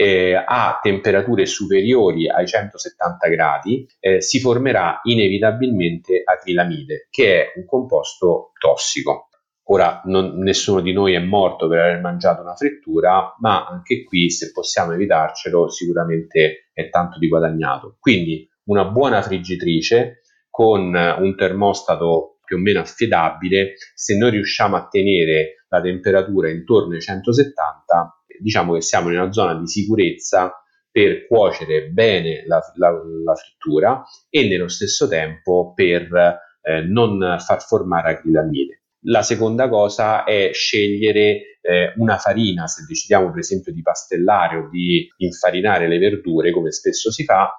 [0.02, 7.64] eh, a temperature superiori ai 170 gradi eh, si formerà inevitabilmente acrilamide, che è un
[7.66, 9.28] composto tossico.
[9.66, 14.28] Ora, non, nessuno di noi è morto per aver mangiato una frittura, ma anche qui,
[14.28, 17.96] se possiamo evitarcelo, sicuramente è tanto di guadagnato.
[18.00, 24.88] Quindi, una buona friggitrice con un termostato più o meno affidabile, se noi riusciamo a
[24.88, 30.52] tenere la temperatura intorno ai 170, diciamo che siamo in una zona di sicurezza
[30.90, 32.90] per cuocere bene la, la,
[33.24, 38.82] la frittura e nello stesso tempo per eh, non far formare acrilamide.
[39.06, 44.68] La seconda cosa è scegliere eh, una farina, se decidiamo per esempio di pastellare o
[44.68, 47.50] di infarinare le verdure, come spesso si fa,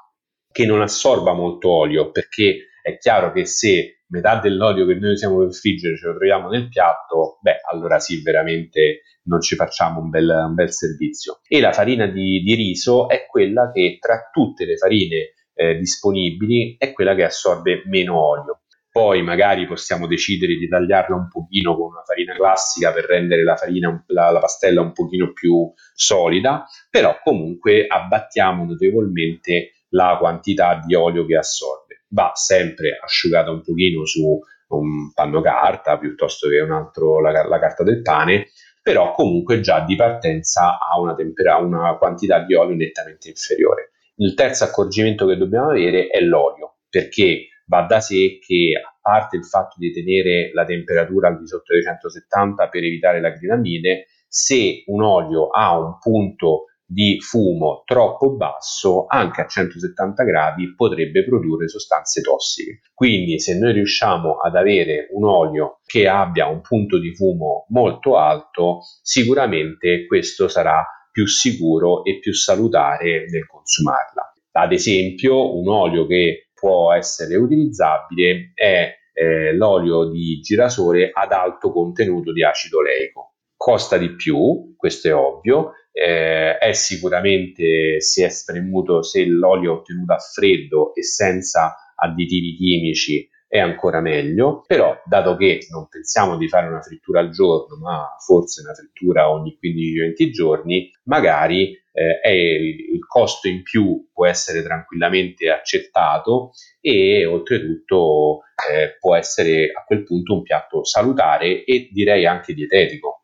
[0.51, 5.39] che non assorba molto olio, perché è chiaro che se metà dell'olio che noi usiamo
[5.39, 10.09] per friggere ce lo troviamo nel piatto, beh, allora sì, veramente non ci facciamo un
[10.09, 11.39] bel, un bel servizio.
[11.47, 16.75] E la farina di, di, riso è quella che tra tutte le farine eh, disponibili
[16.77, 18.59] è quella che assorbe meno olio.
[18.91, 23.55] Poi magari possiamo decidere di tagliarla un pochino con una farina classica per rendere la,
[23.55, 30.93] farina, la, la pastella un pochino più solida, però comunque abbattiamo notevolmente la quantità di
[30.93, 31.82] olio che assorbe.
[32.13, 34.39] Va sempre asciugata un pochino su
[34.69, 38.47] un panno carta piuttosto che un altro, la, la carta del pane,
[38.81, 43.91] però comunque già di partenza ha una, tempera- una quantità di olio nettamente inferiore.
[44.15, 49.37] Il terzo accorgimento che dobbiamo avere è l'olio, perché va da sé che a parte
[49.37, 54.83] il fatto di tenere la temperatura al di sotto dei 170 per evitare l'acrilamide, se
[54.87, 61.67] un olio ha un punto di fumo troppo basso, anche a 170 gradi potrebbe produrre
[61.67, 62.81] sostanze tossiche.
[62.93, 68.17] Quindi se noi riusciamo ad avere un olio che abbia un punto di fumo molto
[68.17, 74.33] alto, sicuramente questo sarà più sicuro e più salutare nel consumarla.
[74.51, 81.71] Ad esempio, un olio che può essere utilizzabile è eh, l'olio di girasole ad alto
[81.71, 83.32] contenuto di acido oleico.
[83.63, 89.77] Costa di più, questo è ovvio, eh, è sicuramente se è spremuto, se l'olio è
[89.77, 96.35] ottenuto a freddo e senza additivi chimici è ancora meglio, però dato che non pensiamo
[96.35, 102.33] di fare una frittura al giorno, ma forse una frittura ogni 15-20 giorni, magari eh,
[102.33, 106.51] il, il costo in più può essere tranquillamente accettato
[106.81, 108.39] e oltretutto
[108.69, 113.22] eh, può essere a quel punto un piatto salutare e direi anche dietetico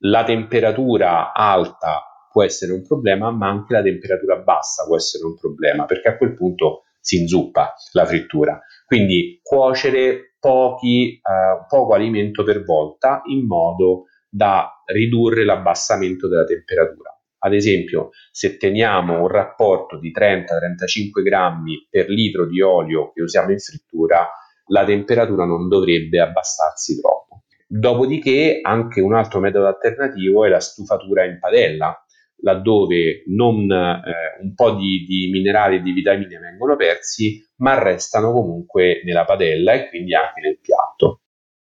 [0.00, 5.36] la temperatura alta può essere un problema, ma anche la temperatura bassa può essere un
[5.36, 8.60] problema, perché a quel punto si inzuppa la frittura.
[8.86, 17.14] Quindi cuocere pochi, eh, poco alimento per volta in modo da ridurre l'abbassamento della temperatura.
[17.42, 23.50] Ad esempio, se teniamo un rapporto di 30-35 grammi per litro di olio che usiamo
[23.50, 24.28] in frittura,
[24.66, 27.44] la temperatura non dovrebbe abbassarsi troppo.
[27.72, 31.96] Dopodiché anche un altro metodo alternativo è la stufatura in padella,
[32.42, 38.32] laddove non, eh, un po' di, di minerali e di vitamine vengono persi, ma restano
[38.32, 41.20] comunque nella padella e quindi anche nel piatto.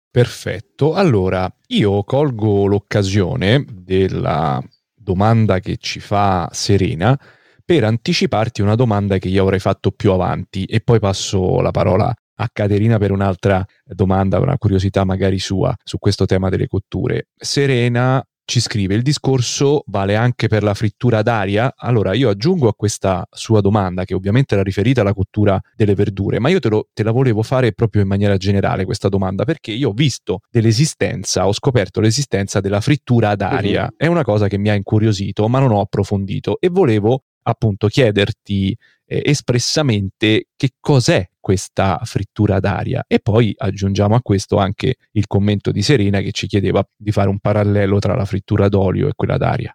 [0.09, 4.63] Perfetto, allora io colgo l'occasione della
[4.95, 7.19] domanda che ci fa Serena
[7.65, 12.15] per anticiparti una domanda che io avrei fatto più avanti e poi passo la parola
[12.41, 17.29] a Caterina per un'altra domanda, una curiosità magari sua su questo tema delle cotture.
[17.37, 21.75] Serena ci scrive il discorso vale anche per la frittura d'aria?
[21.77, 26.39] Allora io aggiungo a questa sua domanda, che ovviamente era riferita alla cottura delle verdure,
[26.39, 29.73] ma io te, lo, te la volevo fare proprio in maniera generale questa domanda, perché
[29.73, 33.83] io ho visto dell'esistenza, ho scoperto l'esistenza della frittura ad aria.
[33.83, 33.97] Uh-huh.
[33.99, 38.75] È una cosa che mi ha incuriosito, ma non ho approfondito e volevo appunto chiederti
[39.05, 45.71] eh, espressamente che cos'è questa frittura d'aria e poi aggiungiamo a questo anche il commento
[45.71, 49.39] di Serena che ci chiedeva di fare un parallelo tra la frittura d'olio e quella
[49.39, 49.75] d'aria.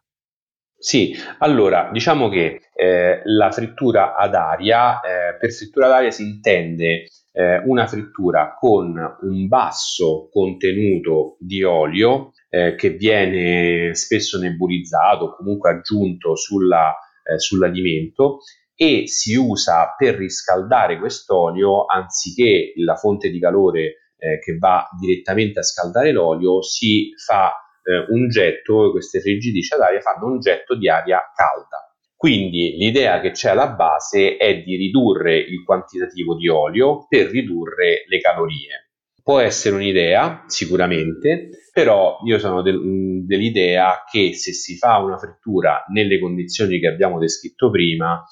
[0.78, 6.22] Sì, allora diciamo che eh, la frittura ad aria, eh, per frittura ad aria si
[6.22, 15.26] intende eh, una frittura con un basso contenuto di olio eh, che viene spesso nebulizzato
[15.26, 16.94] o comunque aggiunto sulla,
[17.24, 18.42] eh, sull'alimento
[18.76, 25.60] e si usa per riscaldare quest'olio anziché la fonte di calore eh, che va direttamente
[25.60, 27.52] a scaldare l'olio, si fa
[27.84, 31.88] eh, un getto, queste friggitrici ad aria fanno un getto di aria calda.
[32.16, 38.06] Quindi l'idea che c'è alla base è di ridurre il quantitativo di olio per ridurre
[38.08, 38.92] le calorie.
[39.22, 45.84] Può essere un'idea, sicuramente, però io sono del, dell'idea che se si fa una frittura
[45.92, 48.24] nelle condizioni che abbiamo descritto prima,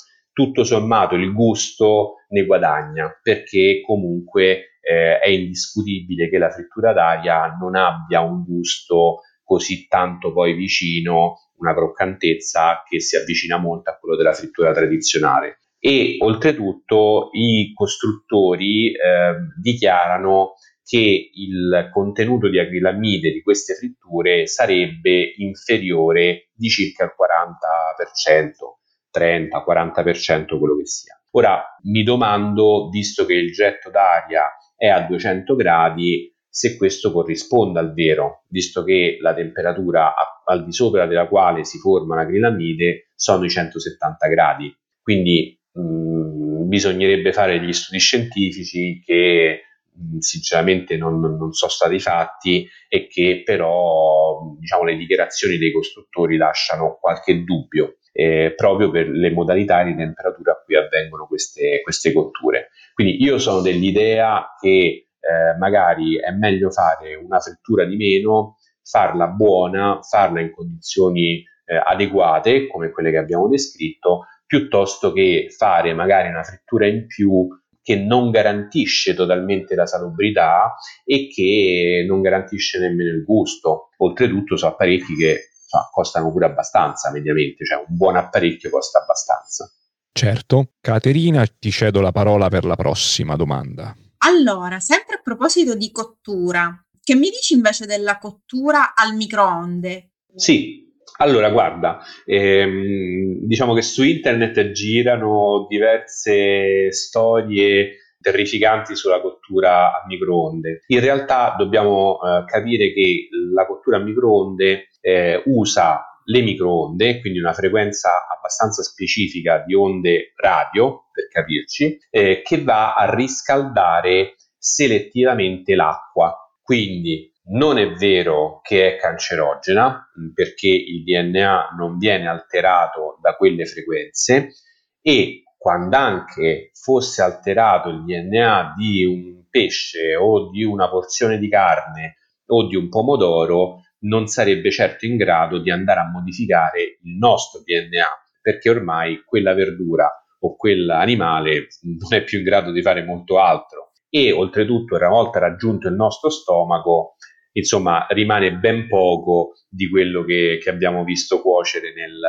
[0.42, 7.56] tutto sommato il gusto ne guadagna perché comunque eh, è indiscutibile che la frittura d'aria
[7.60, 13.98] non abbia un gusto così tanto poi vicino, una croccantezza che si avvicina molto a
[14.00, 15.60] quello della frittura tradizionale.
[15.78, 25.34] E oltretutto i costruttori eh, dichiarano che il contenuto di acrilamide di queste fritture sarebbe
[25.38, 28.81] inferiore di circa il 40%,
[29.14, 31.20] 30-40% quello che sia.
[31.32, 34.44] Ora mi domando, visto che il getto d'aria
[34.76, 40.74] è a 200 gradi, se questo corrisponda al vero, visto che la temperatura al di
[40.74, 44.76] sopra della quale si forma l'acrilamide sono i 170 gradi.
[45.02, 49.62] Quindi mh, mm, bisognerebbe fare gli studi scientifici che
[49.94, 55.72] mh, mm, sinceramente non, non, sono stati fatti e che però diciamo, le dichiarazioni dei
[55.72, 57.96] costruttori lasciano qualche dubbio.
[58.14, 62.70] Eh, proprio per le modalità di temperatura a cui avvengono queste, queste cotture.
[62.94, 69.28] Quindi io sono dell'idea che eh, magari è meglio fare una frittura di meno, farla
[69.28, 76.28] buona, farla in condizioni eh, adeguate, come quelle che abbiamo descritto, piuttosto che fare magari
[76.28, 77.48] una frittura in più
[77.82, 83.90] che non garantisce totalmente la salubrità e che non garantisce nemmeno il gusto.
[83.98, 89.72] Oltretutto sono apparecchi che insomma, costano pure abbastanza mediamente, cioè un buon apparecchio costa abbastanza.
[90.12, 90.74] Certo.
[90.82, 93.96] Caterina, ti cedo la parola per la prossima domanda.
[94.24, 100.12] Allora, sempre a proposito di cottura, che mi dici invece della cottura al microonde?
[100.36, 110.04] Sì, allora guarda, ehm, diciamo che su internet girano diverse storie terrificanti sulla cottura a
[110.08, 110.84] microonde.
[110.88, 117.40] In realtà dobbiamo eh, capire che la cottura a microonde eh, usa le microonde, quindi
[117.40, 125.76] una frequenza abbastanza specifica di onde radio, per capirci, eh, che va a riscaldare selettivamente
[125.76, 126.36] l'acqua.
[126.62, 133.66] Quindi non è vero che è cancerogena, perché il DNA non viene alterato da quelle
[133.66, 134.54] frequenze
[135.02, 141.48] e quando anche fosse alterato il DNA di un pesce o di una porzione di
[141.50, 142.16] carne
[142.48, 147.62] o di un pomodoro, non sarebbe certo in grado di andare a modificare il nostro
[147.64, 148.08] DNA,
[148.42, 150.10] perché ormai quella verdura
[150.40, 153.92] o quell'animale non è più in grado di fare molto altro.
[154.10, 157.18] E oltretutto, una volta raggiunto il nostro stomaco,
[157.52, 162.20] insomma, rimane ben poco di quello che, che abbiamo visto cuocere nel,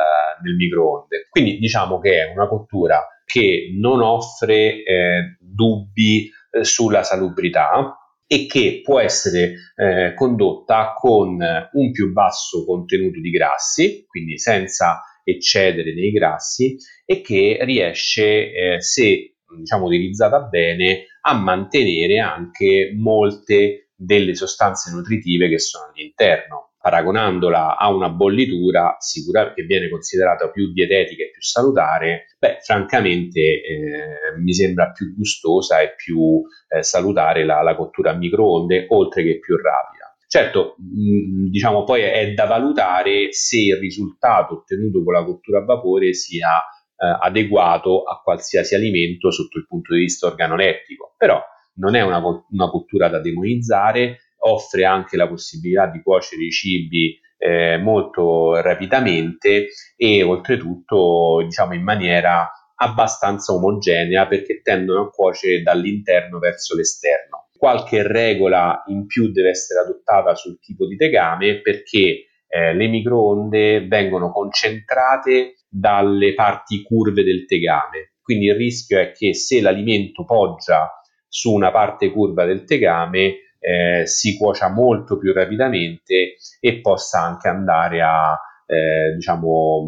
[0.43, 1.25] nel, microonde.
[1.31, 8.47] Quindi diciamo che è una cottura che non offre eh, dubbi eh, sulla salubrità, e
[8.47, 11.37] che può essere eh, condotta con
[11.71, 18.81] un più basso contenuto di grassi, quindi senza eccedere nei grassi, e che riesce, eh,
[18.81, 27.77] se diciamo utilizzata bene, a mantenere anche molte delle sostanze nutritive che sono all'interno paragonandola
[27.77, 34.37] a una bollitura sicura che viene considerata più dietetica e più salutare, beh, francamente eh,
[34.37, 39.39] mi sembra più gustosa e più eh, salutare la, la, cottura a microonde, oltre che
[39.39, 40.13] più rapida.
[40.27, 45.63] Certo, mh, diciamo poi è da valutare se il risultato ottenuto con la cottura a
[45.63, 46.49] vapore sia
[46.97, 51.41] eh, adeguato a qualsiasi alimento sotto il punto di vista organolettico, però
[51.75, 57.17] non è una, una cottura da demonizzare, offre anche la possibilità di cuocere i cibi
[57.37, 66.39] eh, molto rapidamente e oltretutto diciamo in maniera abbastanza omogenea perché tendono a cuocere dall'interno
[66.39, 67.49] verso l'esterno.
[67.55, 73.87] Qualche regola in più deve essere adottata sul tipo di tegame perché eh, le microonde
[73.87, 78.15] vengono concentrate dalle parti curve del tegame.
[78.21, 80.89] Quindi il rischio è che se l'alimento poggia
[81.27, 87.47] su una parte curva del tegame, eh, si cuocia molto più rapidamente e possa anche
[87.47, 89.87] andare a eh, diciamo,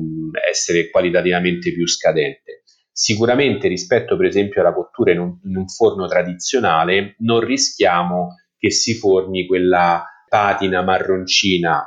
[0.50, 2.64] essere qualitativamente più scadente.
[2.90, 8.72] Sicuramente rispetto per esempio alla cottura in un, in un forno tradizionale non rischiamo che
[8.72, 11.86] si formi quella patina marroncina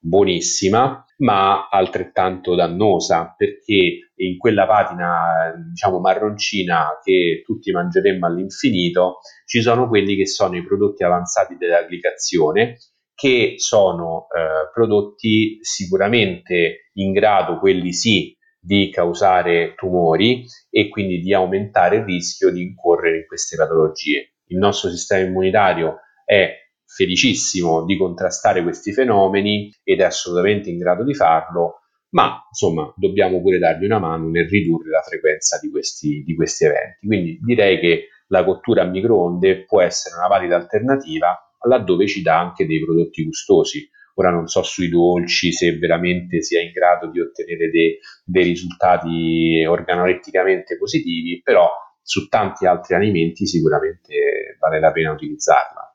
[0.00, 9.60] buonissima, ma altrettanto dannosa, perché in quella patina, diciamo, marroncina che tutti mangeremmo all'infinito, ci
[9.60, 12.78] sono quelli che sono i prodotti avanzati dell'applicazione,
[13.14, 21.34] che sono eh, prodotti sicuramente in grado, quelli sì, di causare tumori e quindi di
[21.34, 24.36] aumentare il rischio di incorrere in queste patologie.
[24.46, 26.50] Il nostro sistema immunitario è
[26.92, 33.40] felicissimo di contrastare questi fenomeni ed è assolutamente in grado di farlo, ma insomma dobbiamo
[33.40, 37.06] pure dargli una mano nel ridurre la frequenza di questi, di questi eventi.
[37.06, 42.38] Quindi direi che la cottura a microonde può essere una valida alternativa laddove ci dà
[42.38, 43.88] anche dei prodotti gustosi.
[44.14, 49.64] Ora non so sui dolci se veramente sia in grado di ottenere dei, dei risultati
[49.66, 51.68] organoletticamente positivi, però
[52.02, 55.89] su tanti altri alimenti sicuramente vale la pena utilizzarla.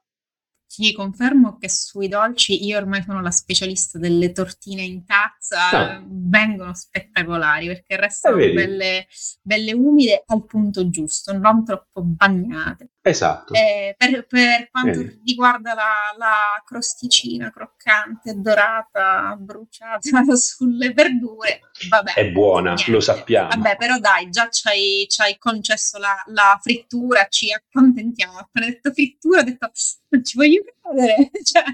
[0.76, 6.04] Ti confermo che sui dolci io ormai sono la specialista delle tortine in tazza, No.
[6.10, 8.54] vengono spettacolari perché restano Ah, vedi?
[8.56, 9.08] belle,
[9.42, 12.90] belle umide al punto giusto, non troppo bagnate.
[13.06, 13.54] Esatto.
[13.54, 15.22] Eh, per, per quanto Vedi.
[15.26, 20.00] riguarda la, la crosticina croccante, dorata, bruciata
[20.36, 22.14] sulle verdure, vabbè.
[22.14, 22.92] È buona, niente.
[22.92, 23.50] lo sappiamo.
[23.50, 28.40] Vabbè, però dai, già ci hai, ci hai concesso la, la frittura, ci accontentiamo.
[28.40, 29.70] Appena detto frittura, ho detto
[30.16, 31.30] non ci voglio credere.
[31.44, 31.64] Cioè...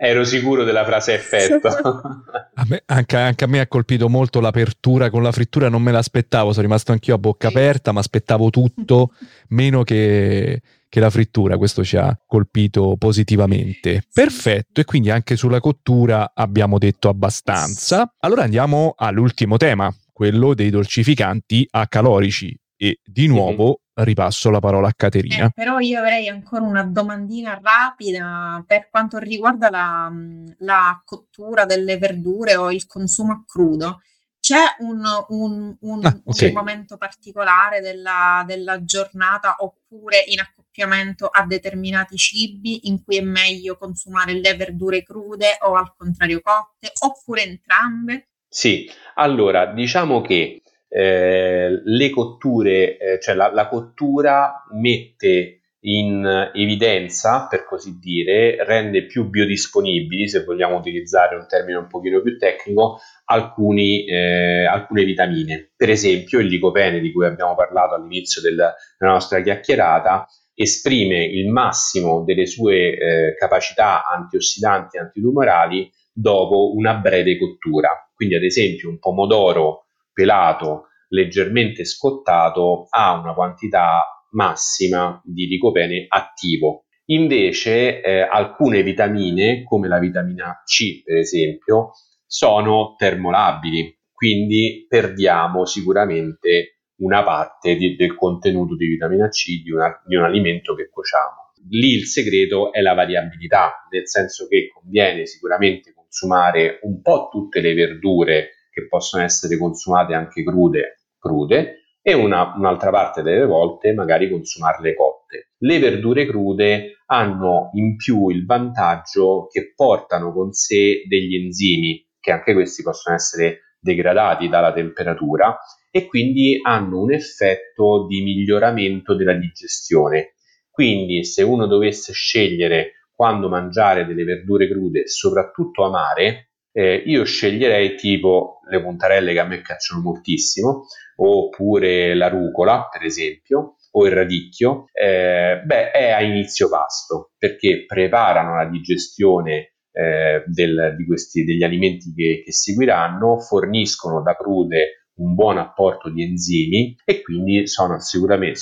[0.00, 1.66] Ero sicuro della frase effetto.
[2.54, 5.92] A me- anche, anche a me ha colpito molto l'apertura con la frittura, non me
[5.92, 9.12] l'aspettavo, sono rimasto anch'io a bocca aperta, ma aspettavo tutto
[9.48, 14.04] meno che, che la frittura, questo ci ha colpito positivamente.
[14.12, 18.12] Perfetto, e quindi anche sulla cottura abbiamo detto abbastanza.
[18.18, 22.56] Allora andiamo all'ultimo tema, quello dei dolcificanti acalorici.
[22.76, 25.46] E di nuovo ripasso la parola a Caterina.
[25.46, 30.10] Eh, però io avrei ancora una domandina rapida per quanto riguarda la,
[30.58, 34.00] la cottura delle verdure o il consumo a crudo.
[34.40, 36.42] C'è un, un- un- Ah, ok.
[36.42, 43.20] un momento particolare della, della giornata oppure in accoppiamento a determinati cibi in cui è
[43.20, 48.28] meglio consumare le verdure crude o al contrario cotte oppure entrambe?
[48.48, 57.46] Sì, allora diciamo che eh, le cotture, eh, cioè la, la cottura mette in evidenza,
[57.48, 62.98] per così dire, rende più biodisponibili, se vogliamo utilizzare un termine un pochino più tecnico,
[63.26, 65.70] alcuni, eh, alcune vitamine.
[65.76, 71.48] Per esempio il licopene di cui abbiamo parlato all'inizio del- della nostra chiacchierata esprime il
[71.48, 77.90] massimo delle sue eh, capacità antiossidanti e antitumorali dopo una breve cottura.
[78.12, 79.84] Quindi, ad esempio, un pomodoro
[80.18, 84.02] pelato leggermente scottato ha una quantità
[84.32, 86.86] massima di licopene attivo.
[87.10, 91.92] Invece, eh, alcune vitamine, come la vitamina C, per esempio,
[92.26, 100.02] sono termolabili, quindi perdiamo sicuramente una parte di- del contenuto di vitamina C di, una-
[100.04, 101.52] di un alimento che cuociamo.
[101.70, 107.60] Lì il segreto è la variabilità, nel senso che conviene sicuramente consumare un po' tutte
[107.60, 113.92] le verdure che possono essere consumate anche crude, crude e una- un'altra parte delle volte
[113.92, 115.52] magari consumarle cotte.
[115.58, 122.30] Le verdure crude hanno in più il vantaggio che portano con sé degli enzimi, che
[122.30, 125.58] anche questi possono essere degradati dalla temperatura
[125.90, 130.34] e quindi hanno un effetto di miglioramento della digestione.
[130.70, 137.96] Quindi se uno dovesse scegliere quando mangiare delle verdure crude, soprattutto amare, eh, io sceglierei
[137.96, 144.12] tipo le puntarelle che a me piacciono moltissimo, oppure la rucola, per esempio, o il
[144.12, 151.44] radicchio, eh, beh, è a inizio pasto perché preparano la digestione eh, del- di questi,
[151.44, 157.66] degli alimenti che, che seguiranno, forniscono da crude un buon apporto di enzimi e quindi
[157.66, 158.60] sono sicuramente,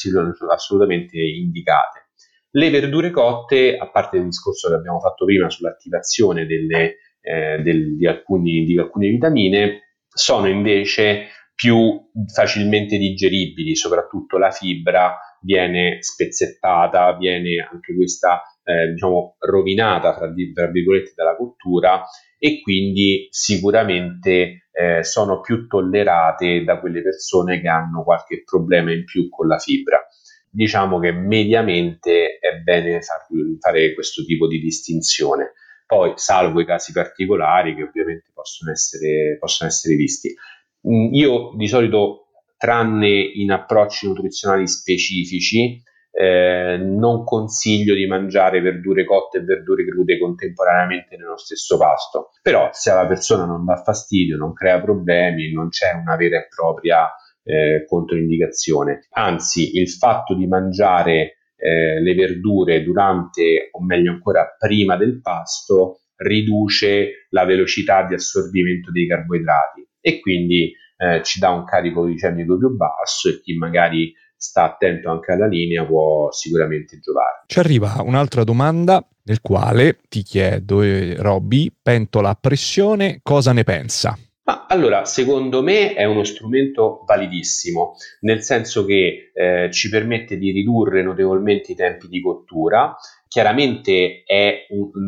[0.51, 2.09] assolutamente indicate.
[2.51, 6.97] Le verdure cotte, a parte il discorso che abbiamo fatto prima sull'attivazione delle,
[7.27, 12.01] eh, del- di, alcuni- di alcune vitamine, sono invece più
[12.33, 20.67] facilmente digeribili, soprattutto la fibra viene spezzettata, viene anche questa eh, diciamo rovinata di- tra
[20.69, 22.05] virgolette dalla cottura
[22.39, 29.05] e quindi sicuramente eh, sono più tollerate da quelle persone che hanno qualche problema in
[29.05, 30.05] più con la fibra.
[30.51, 33.27] Diciamo che mediamente è bene far-
[33.61, 35.53] fare questo tipo di distinzione,
[35.87, 40.35] poi salvo i casi particolari che ovviamente possono essere, possono essere visti.
[40.89, 42.27] Mm, Io di solito,
[42.59, 45.81] tranne in approcci nutrizionali specifici,
[46.11, 52.31] eh, non consiglio di mangiare verdure cotte e verdure crude contemporaneamente nello stesso pasto.
[52.43, 56.49] Però se alla persona non dà fastidio, non crea problemi, non c'è una vera e
[56.49, 57.07] propria
[57.45, 59.07] eh, controindicazione.
[59.11, 66.01] Anzi, il fatto di mangiare eh, le verdure durante, o meglio ancora prima del pasto,
[66.17, 72.57] riduce la velocità di assorbimento dei carboidrati e quindi eh, ci dà un carico glicemico
[72.57, 77.45] più basso e chi magari sta attento anche alla linea può sicuramente giovare.
[77.47, 83.65] Ci arriva un'altra domanda nel quale ti chiedo, eh, Robby, pentola a pressione, cosa ne
[83.65, 84.17] pensa?
[84.47, 90.53] Ma allora, secondo me è uno strumento validissimo, nel senso che eh, ci permette di
[90.53, 92.95] ridurre notevolmente i tempi di cottura.
[93.27, 94.67] Chiaramente è,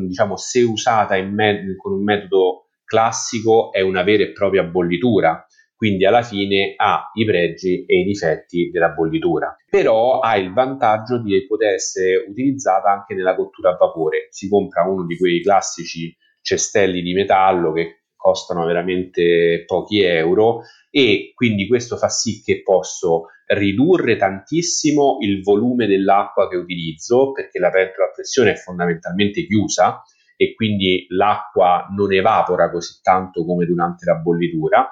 [0.08, 5.46] diciamo, se usata me- con un metodo classico, è una vera e propria bollitura.
[5.76, 11.22] quindi alla fine ha i pregi e i difetti della bollitura, però ha il vantaggio
[11.22, 14.26] di poter essere utilizzata anche nella cottura a vapore.
[14.30, 16.12] Si compra uno di quei classici
[16.42, 20.60] cestelli di metallo che costano veramente pochi euro
[20.90, 27.58] e quindi questo fa sì che posso ridurre tantissimo il volume dell'acqua che utilizzo perché
[27.58, 30.02] la pentola a pressione è fondamentalmente chiusa
[30.36, 34.90] e quindi l'acqua non evapora così tanto come durante la bollitura.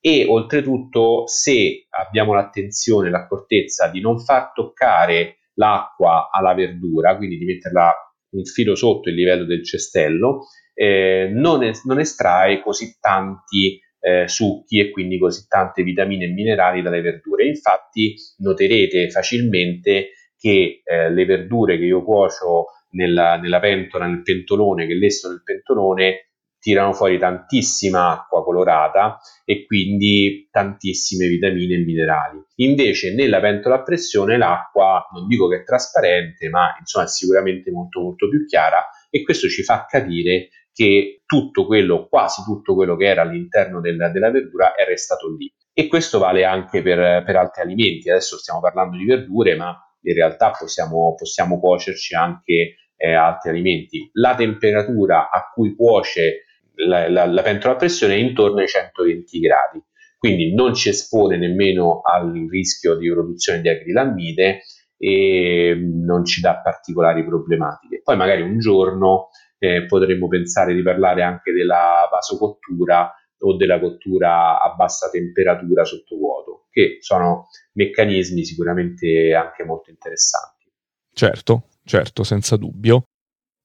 [0.00, 7.44] E oltretutto se abbiamo l'attenzione, l'accortezza di non far toccare l'acqua alla verdura, quindi di
[7.44, 7.92] metterla
[8.30, 10.46] un filo sotto il livello del cestello,
[10.80, 16.28] eh, non, es- non, estrae così tanti eh, succhi e quindi così tante vitamine e
[16.28, 17.46] minerali dalle verdure.
[17.46, 24.86] Infatti noterete facilmente che eh, le verdure che io cuocio nella, nella pentola, nel pentolone,
[24.86, 26.28] che lesto nel pentolone,
[26.60, 32.40] tirano fuori tantissima acqua colorata e quindi tantissime vitamine e minerali.
[32.56, 37.72] Invece nella pentola a pressione l'acqua non dico che è trasparente, ma insomma è sicuramente
[37.72, 42.94] molto molto più chiara e questo ci fa capire che tutto quello, quasi tutto quello
[42.94, 45.52] che era all'interno del, della verdura è restato lì.
[45.72, 48.08] E questo vale anche per, per, altri alimenti.
[48.08, 54.08] Adesso stiamo parlando di verdure, ma in realtà possiamo, possiamo cuocerci anche eh, altri alimenti.
[54.12, 59.40] La temperatura a cui cuoce la, la, la pentola a pressione è intorno ai 120
[59.40, 59.82] gradi,
[60.16, 64.60] quindi non ci espone nemmeno al rischio di produzione di acrilammide
[64.96, 68.00] e non ci dà particolari problematiche.
[68.00, 74.60] Poi magari un giorno eh, potremmo pensare di parlare anche della vasocottura o della cottura
[74.60, 80.70] a bassa temperatura sotto vuoto, che sono meccanismi sicuramente anche molto interessanti.
[81.12, 83.04] Certo, certo, senza dubbio.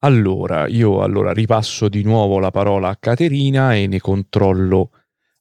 [0.04, 4.92] Allora, io allora ripasso di nuovo la parola a Caterina e ne controllo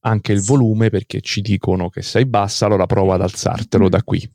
[0.04, 4.28] anche il volume perché ci dicono che sei bassa, allora prova ad alzartelo da qui.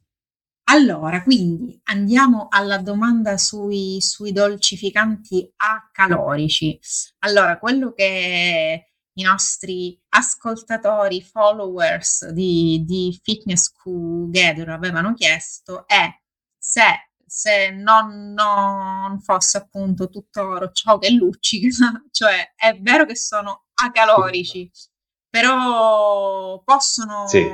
[0.70, 6.78] Allora, quindi andiamo alla domanda sui, sui dolcificanti acalorici.
[7.20, 16.07] Allora, quello che i nostri ascoltatori, followers di, di Fitness Together avevano chiesto è
[16.57, 16.84] se
[17.28, 21.70] se non, non fosse appunto tutto ciò che luccica,
[22.11, 24.72] cioè è vero che sono acalorici,
[25.30, 27.45] però possono sì.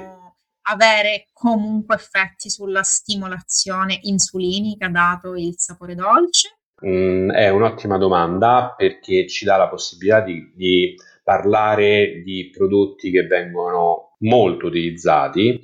[0.63, 6.57] Avere comunque effetti sulla stimolazione insulinica dato il sapore dolce?
[6.85, 13.25] Mm, è un'ottima domanda perché ci dà la possibilità di, di parlare di prodotti che
[13.25, 15.61] vengono molto utilizzati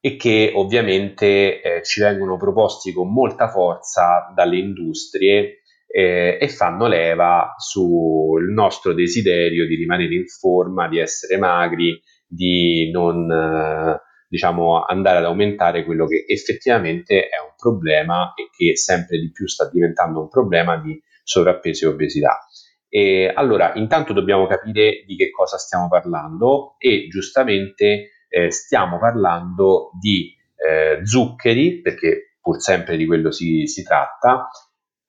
[0.00, 6.86] e che ovviamente eh, ci vengono proposti con molta forza dalle industrie eh, e fanno
[6.86, 14.84] leva sul nostro desiderio di rimanere in forma, di essere magri, di non eh, diciamo
[14.84, 19.68] andare ad aumentare quello che effettivamente è un problema e che sempre di più sta
[19.68, 22.38] diventando un problema di sovrappeso e obesità.
[22.88, 29.90] E allora, intanto dobbiamo capire di che cosa stiamo parlando e giustamente eh, stiamo parlando
[30.00, 34.48] di eh, zuccheri, perché pur sempre di quello si, si tratta,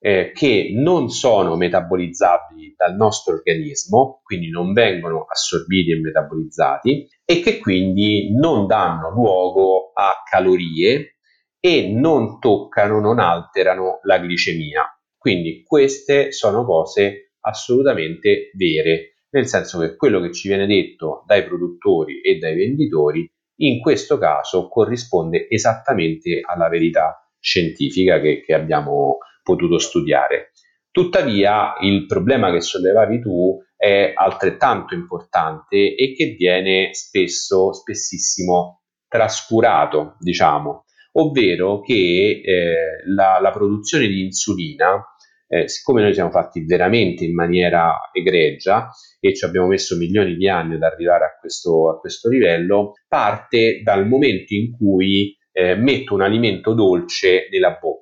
[0.03, 7.39] eh, che non sono metabolizzabili dal nostro organismo, quindi non vengono assorbiti e metabolizzati e
[7.41, 11.17] che quindi non danno luogo a calorie
[11.59, 14.83] e non toccano, non alterano la glicemia.
[15.15, 21.45] Quindi queste sono cose assolutamente vere nel senso che quello che ci viene detto dai
[21.45, 23.29] produttori e dai venditori
[23.61, 30.51] in questo caso corrisponde esattamente alla verità scientifica che, che abbiamo potuto studiare.
[30.91, 40.15] Tuttavia il problema che sollevavi tu è altrettanto importante e che viene spesso, spessissimo trascurato,
[40.19, 42.75] diciamo, ovvero che eh,
[43.13, 45.03] la, la, produzione di insulina
[45.47, 48.89] eh, siccome noi siamo fatti veramente in maniera egregia
[49.19, 53.81] e ci abbiamo messo milioni di anni ad arrivare a questo, a questo livello, parte
[53.83, 58.00] dal momento in cui eh, metto un alimento dolce nella bocca,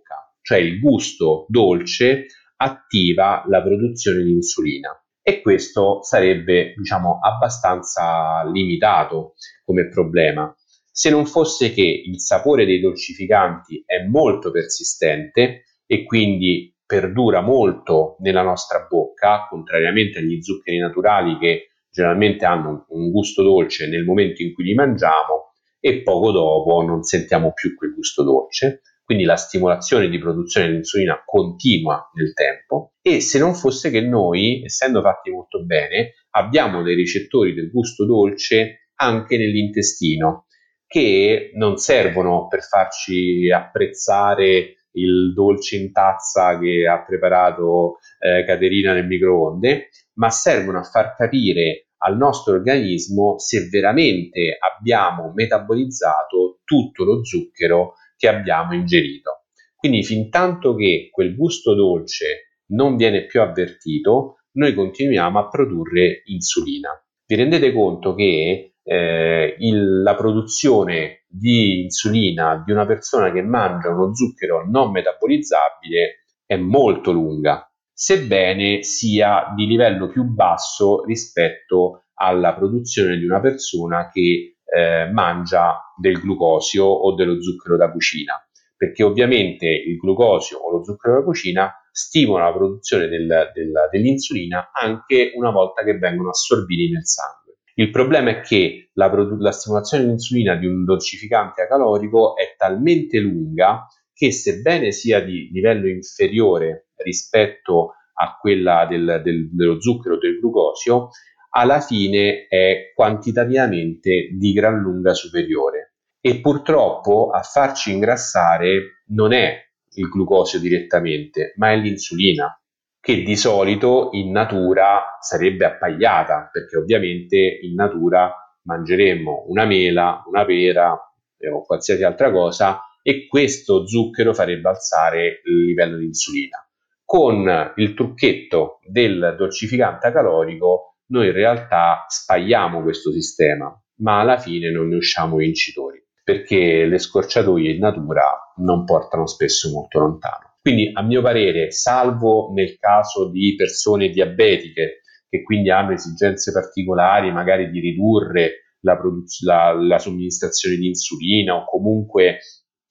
[0.49, 2.25] cioè il gusto dolce
[2.55, 4.89] attiva la produzione di insulina
[5.21, 10.51] e questo sarebbe diciamo abbastanza limitato come problema
[10.91, 18.15] se non fosse che il sapore dei dolcificanti è molto persistente e quindi perdura molto
[18.19, 24.41] nella nostra bocca, contrariamente agli zuccheri naturali che generalmente hanno un gusto dolce nel momento
[24.41, 28.81] in cui li mangiamo e poco dopo non sentiamo più quel gusto dolce.
[29.09, 34.01] Quindi la stimolazione di produzione di insulina continua nel tempo e se non fosse che
[34.01, 40.45] noi, essendo fatti molto bene, abbiamo dei ricettori del gusto dolce anche nell'intestino,
[40.85, 48.93] che non servono per farci apprezzare il dolce in tazza che ha preparato eh, Caterina
[48.93, 49.89] nel microonde,
[50.19, 57.95] ma servono a far capire al nostro organismo se veramente abbiamo metabolizzato tutto lo zucchero
[58.19, 59.45] che abbiamo ingerito.
[59.77, 66.23] Quindi fin tanto che quel gusto dolce non viene più avvertito, noi continuiamo a produrre
[66.25, 66.89] insulina.
[67.25, 73.89] Vi rendete conto che eh, il, la produzione di insulina di una persona che mangia
[73.89, 82.53] uno zucchero non metabolizzabile è molto lunga, sebbene sia di livello più basso rispetto alla
[82.53, 88.33] produzione di una persona che eh, mangia del glucosio o dello zucchero da cucina,
[88.75, 94.71] perché ovviamente il glucosio o lo zucchero da cucina stimola la produzione del, del, dell'insulina
[94.71, 97.57] anche una volta che vengono assorbiti nel sangue.
[97.75, 103.87] Il problema è che la, la stimolazione dell'insulina di un dolcificante acalorico è talmente lunga
[104.13, 110.39] che sebbene sia di livello inferiore rispetto a quella del, del, dello zucchero o del
[110.39, 111.09] glucosio,
[111.49, 115.93] alla fine è quantitativamente di gran lunga superiore.
[116.21, 119.57] E purtroppo a farci ingrassare non è
[119.93, 122.53] il glucosio direttamente, ma è l'insulina
[123.01, 128.31] che di solito in natura sarebbe appagliata, perché ovviamente in natura
[128.63, 130.97] mangeremmo una mela, una pera
[131.37, 136.57] eh, o qualsiasi altra cosa e questo zucchero farebbe alzare il livello di insulina.
[137.03, 144.71] Con il trucchetto del dolcificante calorico noi in realtà spagliamo questo sistema, ma alla fine
[144.71, 150.57] non ne usciamo vincitori, perché le scorciatoie in natura non portano spesso molto lontano.
[150.61, 157.31] Quindi, a mio parere, salvo nel caso di persone diabetiche che quindi hanno esigenze particolari,
[157.31, 162.39] magari di ridurre la, produz- la, la somministrazione di insulina o comunque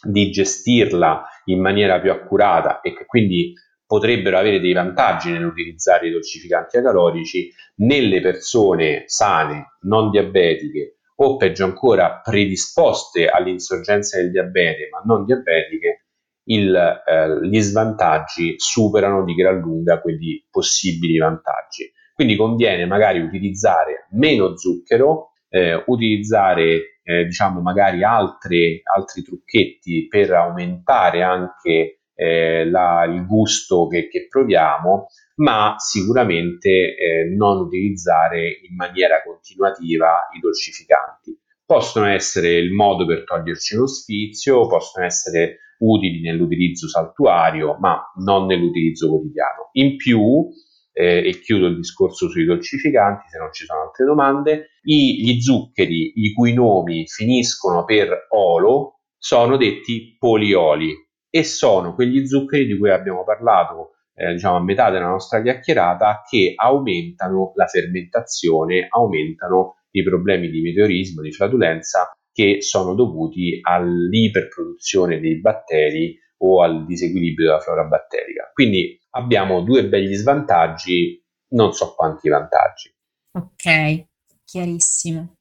[0.00, 3.52] di gestirla in maniera più accurata e che quindi
[3.88, 11.64] potrebbero avere dei vantaggi nell'utilizzare i dolcificanti acalorici nelle persone sane, non diabetiche o peggio
[11.64, 16.04] ancora predisposte all'insorgenza del diabete ma non diabetiche,
[16.50, 21.90] il, eh, gli svantaggi superano di gran lunga quelli possibili vantaggi.
[22.14, 30.32] Quindi conviene magari utilizzare meno zucchero, eh, utilizzare eh, diciamo magari altre, altri trucchetti per
[30.32, 35.06] aumentare anche eh, la, il gusto che, che, proviamo,
[35.36, 41.38] ma sicuramente eh, non utilizzare in maniera continuativa i dolcificanti.
[41.64, 48.46] Possono essere il modo per toglierci lo sfizio, possono essere utili nell'utilizzo saltuario, ma non
[48.46, 49.68] nell'utilizzo quotidiano.
[49.72, 50.48] In più,
[50.92, 55.40] eh, e chiudo il discorso sui dolcificanti se non ci sono altre domande, i, gli
[55.40, 62.76] zuccheri i cui nomi finiscono per olo sono detti polioli e sono quegli zuccheri di
[62.76, 69.76] cui abbiamo parlato eh, diciamo a metà della nostra chiacchierata che aumentano la fermentazione, aumentano
[69.92, 77.46] i problemi di meteorismo, di flatulenza che sono dovuti all'iperproduzione dei batteri o al disequilibrio
[77.46, 78.50] della flora batterica.
[78.52, 81.20] Quindi abbiamo due begli svantaggi,
[81.54, 82.92] non so quanti vantaggi.
[83.32, 84.04] Ok,
[84.44, 85.34] chiarissimo.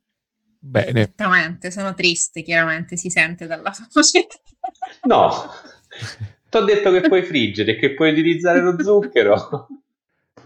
[0.59, 1.01] Bene.
[1.01, 4.27] Esattamente, sono triste, chiaramente si sente dalla voce.
[5.03, 5.29] No,
[6.49, 9.67] ti ho detto che puoi friggere e che puoi utilizzare lo zucchero.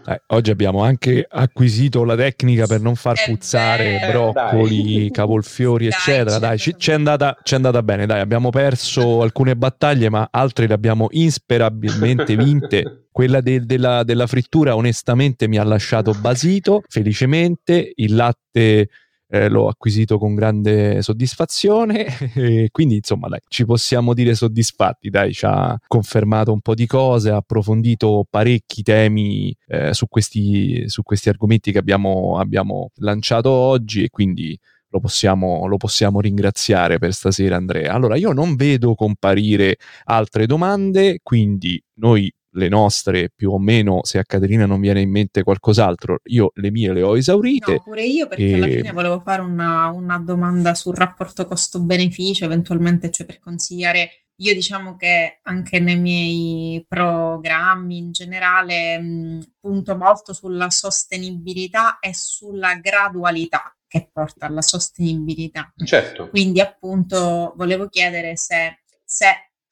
[0.04, 5.10] Eh, oggi abbiamo anche acquisito la tecnica per non far puzzare vero, broccoli, dai.
[5.12, 6.38] cavolfiori, dai, eccetera.
[6.38, 8.06] Dai, ci, è andata, andata, bene.
[8.06, 13.06] Dai, abbiamo perso alcune battaglie, ma altre le abbiamo insperabilmente vinte.
[13.12, 16.82] Quella de- della, della frittura, onestamente, mi ha lasciato basito.
[16.88, 18.88] Felicemente, il latte
[19.32, 22.06] eh, l'ho acquisito con grande soddisfazione
[22.36, 26.86] e quindi insomma dai, ci possiamo dire soddisfatti, dai, ci ha confermato un po' di
[26.86, 33.48] cose, ha approfondito parecchi temi eh, su, questi, su questi argomenti che abbiamo, abbiamo lanciato
[33.48, 34.58] oggi e quindi
[34.90, 37.94] lo possiamo, lo possiamo, ringraziare per stasera Andrea.
[37.94, 44.18] Allora io non vedo comparire altre domande, quindi noi le nostre più o meno, se
[44.18, 47.72] a Caterina non viene in mente qualcos'altro, io le mie le ho esaurite.
[47.72, 48.54] No, pure io perché e...
[48.54, 54.54] alla fine volevo fare una, una domanda sul rapporto costo-beneficio, eventualmente, cioè per consigliare io
[54.54, 62.74] diciamo che anche nei miei programmi in generale mh, punto molto sulla sostenibilità e sulla
[62.76, 65.72] gradualità che porta alla sostenibilità.
[65.84, 66.28] Certo.
[66.28, 69.26] Quindi appunto volevo chiedere se, se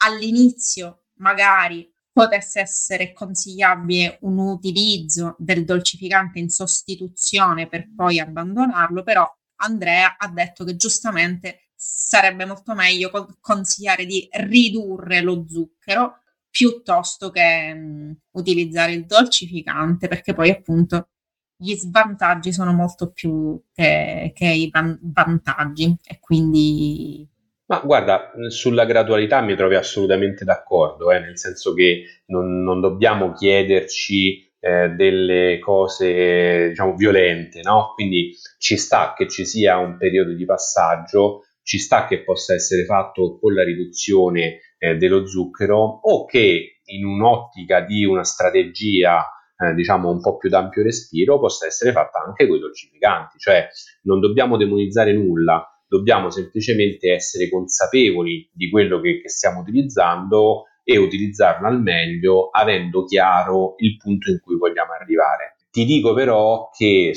[0.04, 9.26] all'inizio magari potesse essere consigliabile un utilizzo del dolcificante in sostituzione per poi abbandonarlo, però
[9.62, 16.18] Andrea ha detto che giustamente sarebbe molto meglio consigliare di ridurre lo zucchero
[16.50, 21.08] piuttosto che mh, utilizzare il dolcificante perché poi appunto
[21.56, 27.28] gli svantaggi sono molto più che, che i van- vantaggi e quindi
[27.70, 33.32] ma guarda, sulla gradualità mi trovi assolutamente d'accordo, eh, nel senso che non, non dobbiamo
[33.32, 37.92] chiederci eh, delle cose, diciamo, violente, no?
[37.94, 42.84] Quindi ci sta che ci sia un periodo di passaggio, ci sta che possa essere
[42.84, 49.24] fatto con la riduzione eh, dello zucchero o che in un'ottica di una strategia
[49.56, 53.68] eh, diciamo un po' più d'ampio respiro possa essere fatta anche con i dolcificanti, cioè
[54.02, 60.96] non dobbiamo demonizzare nulla, dobbiamo semplicemente essere consapevoli di quello che, che stiamo utilizzando e
[60.96, 65.56] utilizzarlo al meglio avendo chiaro il punto in cui vogliamo arrivare.
[65.68, 67.12] Ti dico però che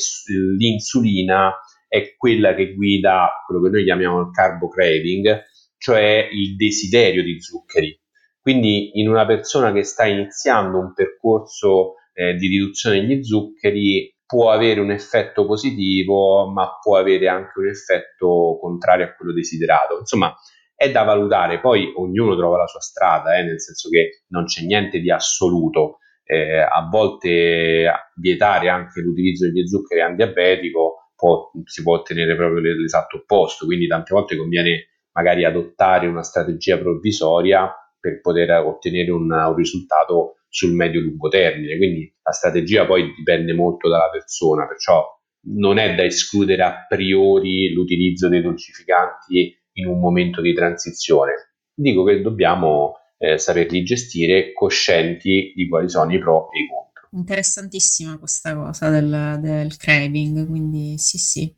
[0.58, 1.54] l'insulina
[1.88, 5.44] è quella che guida quello che noi chiamiamo il carbo craving,
[5.78, 7.96] cioè il desiderio di zuccheri.
[8.42, 14.50] Quindi in una persona che sta iniziando un percorso eh, di riduzione degli zuccheri può
[14.50, 20.00] avere un effetto positivo, ma può avere anche un effetto contrario a quello desiderato.
[20.00, 20.36] Insomma,
[20.76, 24.66] è da valutare, poi ognuno trova la sua strada, eh, nel senso che non c'è
[24.66, 26.00] niente di assoluto.
[26.24, 33.18] Eh, a volte vietare anche l'utilizzo degli zuccheri antidiabetico può, si può ottenere proprio l'esatto
[33.18, 37.72] opposto, quindi tante volte conviene magari adottare una strategia provvisoria
[38.04, 41.78] per poter ottenere un, un risultato sul medio-lungo termine.
[41.78, 45.02] Quindi la strategia poi dipende molto dalla persona, perciò
[45.46, 51.32] non è da escludere a priori l'utilizzo dei dolcificanti in un momento di transizione.
[51.74, 57.08] Dico che dobbiamo eh, saperli gestire coscienti di quali sono i pro e i contro.
[57.18, 61.56] Interessantissima questa cosa del, del craving, quindi sì sì.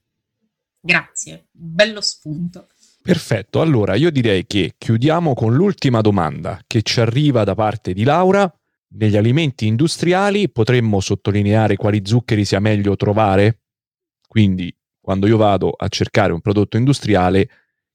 [0.79, 2.67] Grazie, bello spunto.
[3.05, 8.03] Perfetto, allora io direi che chiudiamo con l'ultima domanda che ci arriva da parte di
[8.03, 8.51] Laura
[8.97, 13.59] negli alimenti industriali potremmo sottolineare quali zuccheri sia meglio trovare?
[14.27, 17.47] Quindi, quando io vado a cercare un prodotto industriale,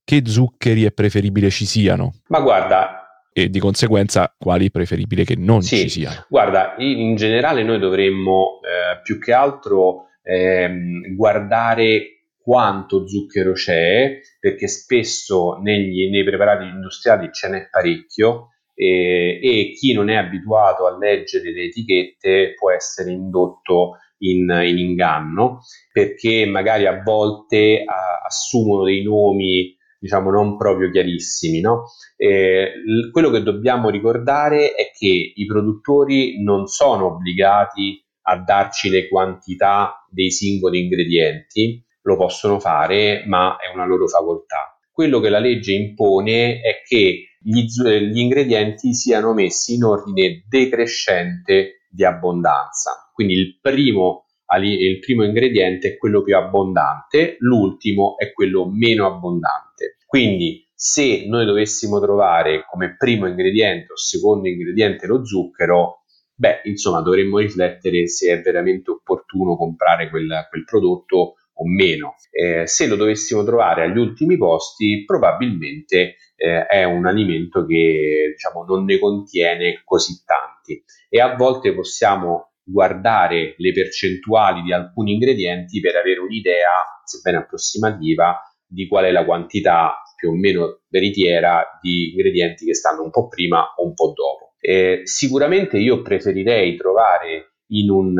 [0.05, 2.15] che zuccheri è preferibile ci siano?
[2.29, 6.25] Ma guarda, e di conseguenza quali è preferibile che non sì, ci siano.
[6.29, 12.20] Guarda, in generale noi dovremmo eh, più che altro ehm, guardare
[12.51, 19.92] quanto zucchero c'è, perché spesso negli, nei preparati industriali ce n'è parecchio e, e chi
[19.92, 25.61] non è abituato a leggere le etichette può essere indotto in, in inganno
[25.92, 31.61] perché magari a volte a, assumono dei nomi diciamo non proprio chiarissimi.
[31.61, 31.84] No?
[32.16, 38.90] Eh, l- quello che dobbiamo ricordare è che i produttori non sono obbligati a darci
[38.90, 44.78] le quantità dei singoli ingredienti, lo possono fare, ma è una loro facoltà.
[44.90, 51.86] Quello che la legge impone è che gli, gli ingredienti siano messi in ordine decrescente
[51.88, 53.11] di abbondanza.
[53.12, 54.26] Quindi il primo,
[54.61, 59.96] il primo ingrediente è quello più abbondante, l'ultimo è quello meno abbondante.
[60.07, 67.03] Quindi se noi dovessimo trovare come primo ingrediente o secondo ingrediente lo zucchero, beh, insomma,
[67.03, 72.15] dovremmo riflettere se è veramente opportuno comprare quel, quel prodotto o meno.
[72.31, 78.65] Eh, se lo dovessimo trovare agli ultimi posti, probabilmente eh, è un alimento che diciamo,
[78.65, 85.81] non ne contiene così tanti e a volte possiamo guardare le percentuali di alcuni ingredienti
[85.81, 86.71] per avere un'idea,
[87.05, 93.03] sebbene approssimativa, di qual è la quantità più o meno veritiera di ingredienti che stanno
[93.03, 94.55] un po' prima o un po' dopo.
[94.61, 98.14] Eh, sicuramente io preferirei trovare in un,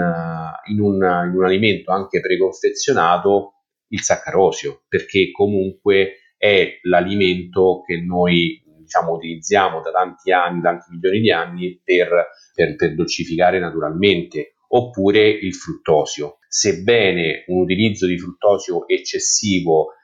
[0.67, 3.55] in, un, in un alimento anche preconfezionato
[3.89, 11.21] il saccarosio, perché comunque è l'alimento che noi diciamo, utilizziamo da tanti anni, tanti milioni
[11.21, 12.09] di anni per,
[12.55, 16.39] per, per dolcificare naturalmente, oppure il fruttosio.
[16.49, 19.95] Sebbene un utilizzo di fruttosio eccessivo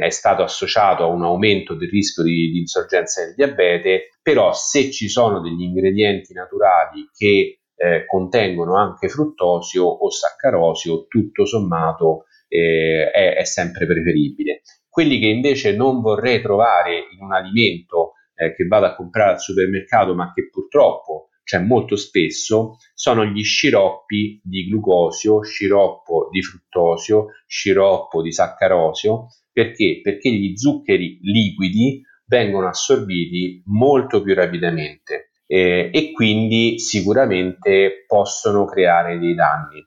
[0.00, 4.90] è stato associato a un aumento del rischio di, di insorgenza del diabete, però se
[4.90, 13.10] ci sono degli ingredienti naturali che eh, contengono anche fruttosio o saccarosio, tutto sommato eh,
[13.10, 14.62] è, è, sempre preferibile.
[14.88, 19.40] Quelli che invece non vorrei trovare in un alimento eh, che vado a comprare al
[19.40, 27.26] supermercato, ma che purtroppo c'è molto spesso, sono gli sciroppi di glucosio, sciroppo di fruttosio,
[27.46, 29.26] sciroppo di saccarosio.
[29.52, 30.00] Perché?
[30.02, 39.20] Perché gli zuccheri liquidi vengono assorbiti molto più rapidamente eh, e quindi sicuramente possono creare
[39.20, 39.86] dei danni.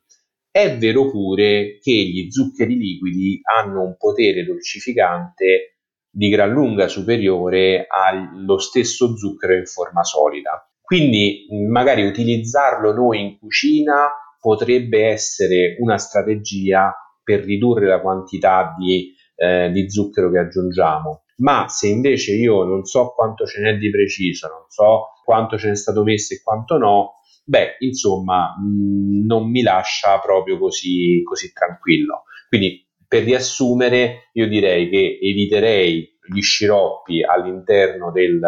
[0.49, 7.85] È vero pure che gli zuccheri liquidi hanno un potere dolcificante di gran lunga superiore
[7.89, 10.65] allo stesso zucchero in forma solida.
[10.81, 14.07] Quindi magari utilizzarlo noi in cucina
[14.39, 21.23] potrebbe essere una strategia per ridurre la quantità di, eh, di zucchero che aggiungiamo.
[21.39, 25.67] Ma se invece io non so quanto ce n'è di preciso, non so quanto ce
[25.67, 31.51] n'è stato messo e quanto no, beh, insomma, mh, non mi lascia proprio così, così
[31.51, 32.23] tranquillo.
[32.47, 38.39] Quindi, per riassumere, io direi che eviterei gli sciroppi all'interno del,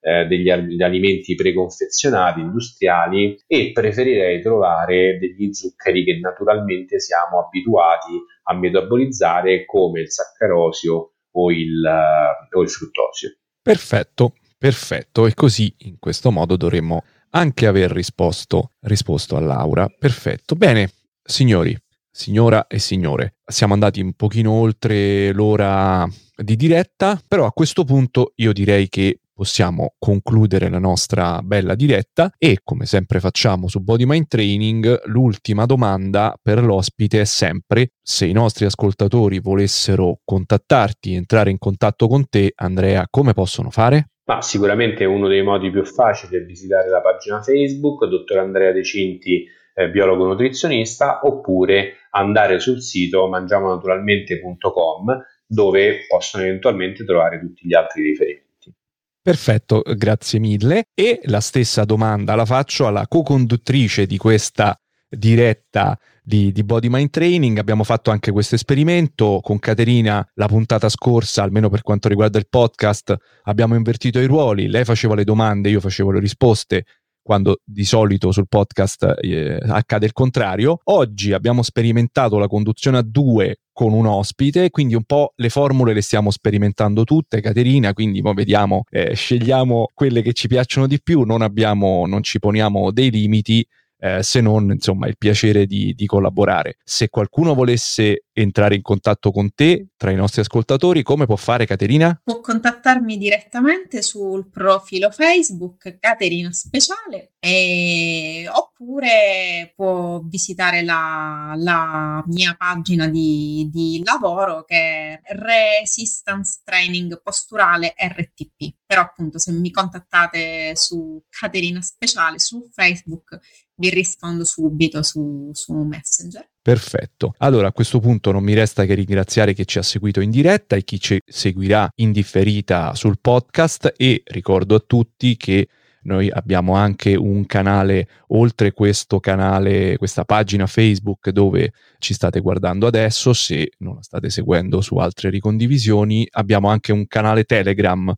[0.00, 8.18] eh, degli, degli, alimenti preconfezionati industriali e preferirei trovare degli zuccheri che naturalmente siamo abituati
[8.44, 13.36] a metabolizzare come il saccarosio o il, uh, o il fruttosio.
[13.60, 14.32] Perfetto,
[14.62, 15.26] perfetto.
[15.26, 19.88] E così in questo modo dovremmo anche aver risposto, risposto a Laura.
[19.88, 20.54] Perfetto.
[20.54, 21.76] Bene, signori,
[22.08, 28.34] signora e signore, siamo andati un pochino oltre l'ora di diretta, però a questo punto
[28.36, 34.04] io direi che possiamo concludere la nostra bella diretta e come sempre facciamo su Body
[34.04, 41.50] Mind Training l'ultima domanda per l'ospite è sempre se i nostri ascoltatori volessero contattarti, entrare
[41.50, 44.11] in contatto con te Andrea come possono fare?
[44.24, 48.84] Ma sicuramente uno dei modi più facili è visitare la pagina Facebook Dottor Andrea De
[48.84, 49.44] Cinti
[49.74, 58.02] eh, biologo nutrizionista oppure andare sul sito mangiamonaturalmente.com dove possono eventualmente trovare tutti gli altri
[58.02, 58.72] riferimenti.
[59.20, 60.86] Perfetto, grazie mille.
[60.94, 64.76] E la stessa domanda la faccio alla co-conduttrice di questa
[65.08, 67.58] diretta di, di, Body Mind Training.
[67.58, 72.48] Abbiamo fatto anche questo esperimento con Caterina la puntata scorsa, almeno per quanto riguarda il
[72.48, 73.14] podcast,
[73.44, 74.68] abbiamo invertito i ruoli.
[74.68, 76.84] Lei faceva le domande, io facevo le risposte
[77.22, 80.80] quando di solito sul podcast eh, accade il contrario.
[80.84, 85.94] Oggi abbiamo sperimentato la conduzione a due con un ospite, quindi un po' le formule
[85.94, 91.00] le stiamo sperimentando tutte, Caterina, quindi mo vediamo, eh, scegliamo quelle che ci piacciono di
[91.00, 93.66] più, non, abbiamo, non ci poniamo dei limiti
[94.04, 96.78] eh, se non insomma il piacere di, di, collaborare.
[96.82, 101.66] Se qualcuno volesse entrare in contatto con te tra i nostri ascoltatori, come può fare
[101.66, 102.20] Caterina?
[102.24, 108.50] Può contattarmi direttamente sul profilo Facebook Caterina Speciale e...
[108.52, 117.94] oppure può visitare la, la mia pagina di, di lavoro che è Resistance Training Posturale
[117.96, 118.74] RTP.
[118.84, 123.38] Però appunto se mi contattate su Caterina Speciale su Facebook
[123.82, 126.48] vi rispondo subito su, su Messenger.
[126.62, 127.34] Perfetto.
[127.38, 130.76] Allora a questo punto non mi resta che ringraziare chi ci ha seguito in diretta
[130.76, 135.66] e chi ci seguirà in differita sul podcast e ricordo a tutti che
[136.04, 142.86] noi abbiamo anche un canale, oltre questo canale, questa pagina Facebook dove ci state guardando
[142.86, 148.12] adesso, se non la state seguendo su altre ricondivisioni, abbiamo anche un canale Telegram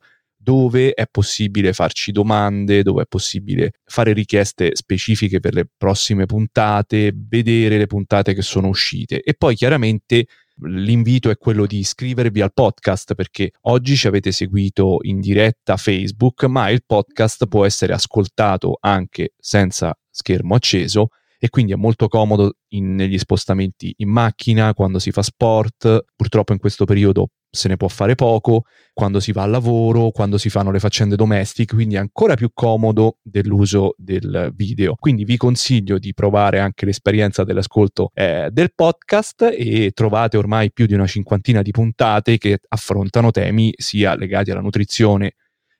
[0.44, 7.14] dove è possibile farci domande, dove è possibile fare richieste specifiche per le prossime puntate,
[7.16, 9.22] vedere le puntate che sono uscite.
[9.22, 10.26] E poi chiaramente
[10.60, 16.44] l'invito è quello di iscrivervi al podcast perché oggi ci avete seguito in diretta Facebook,
[16.44, 22.56] ma il podcast può essere ascoltato anche senza schermo acceso e quindi è molto comodo
[22.68, 27.76] in, negli spostamenti in macchina, quando si fa sport, purtroppo in questo periodo se ne
[27.76, 31.94] può fare poco, quando si va al lavoro, quando si fanno le faccende domestiche, quindi
[31.94, 34.96] è ancora più comodo dell'uso del video.
[34.98, 40.86] Quindi vi consiglio di provare anche l'esperienza dell'ascolto eh, del podcast e trovate ormai più
[40.86, 45.34] di una cinquantina di puntate che affrontano temi sia legati alla nutrizione,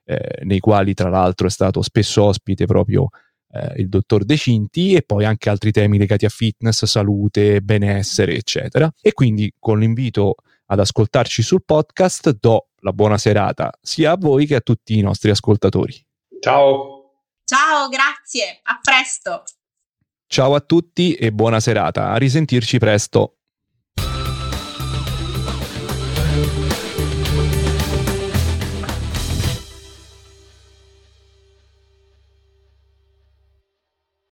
[0.04, 3.08] eh, nei quali tra l'altro è stato spesso ospite proprio
[3.54, 8.34] eh, il dottor De Cinti e poi anche altri temi legati a fitness, salute, benessere,
[8.34, 8.92] eccetera.
[9.00, 10.34] E quindi con l'invito
[10.66, 15.02] ad ascoltarci sul podcast, do la buona serata sia a voi che a tutti i
[15.02, 15.94] nostri ascoltatori.
[16.40, 17.02] Ciao!
[17.44, 19.44] Ciao, grazie, a presto!
[20.26, 23.36] Ciao a tutti e buona serata, a risentirci presto.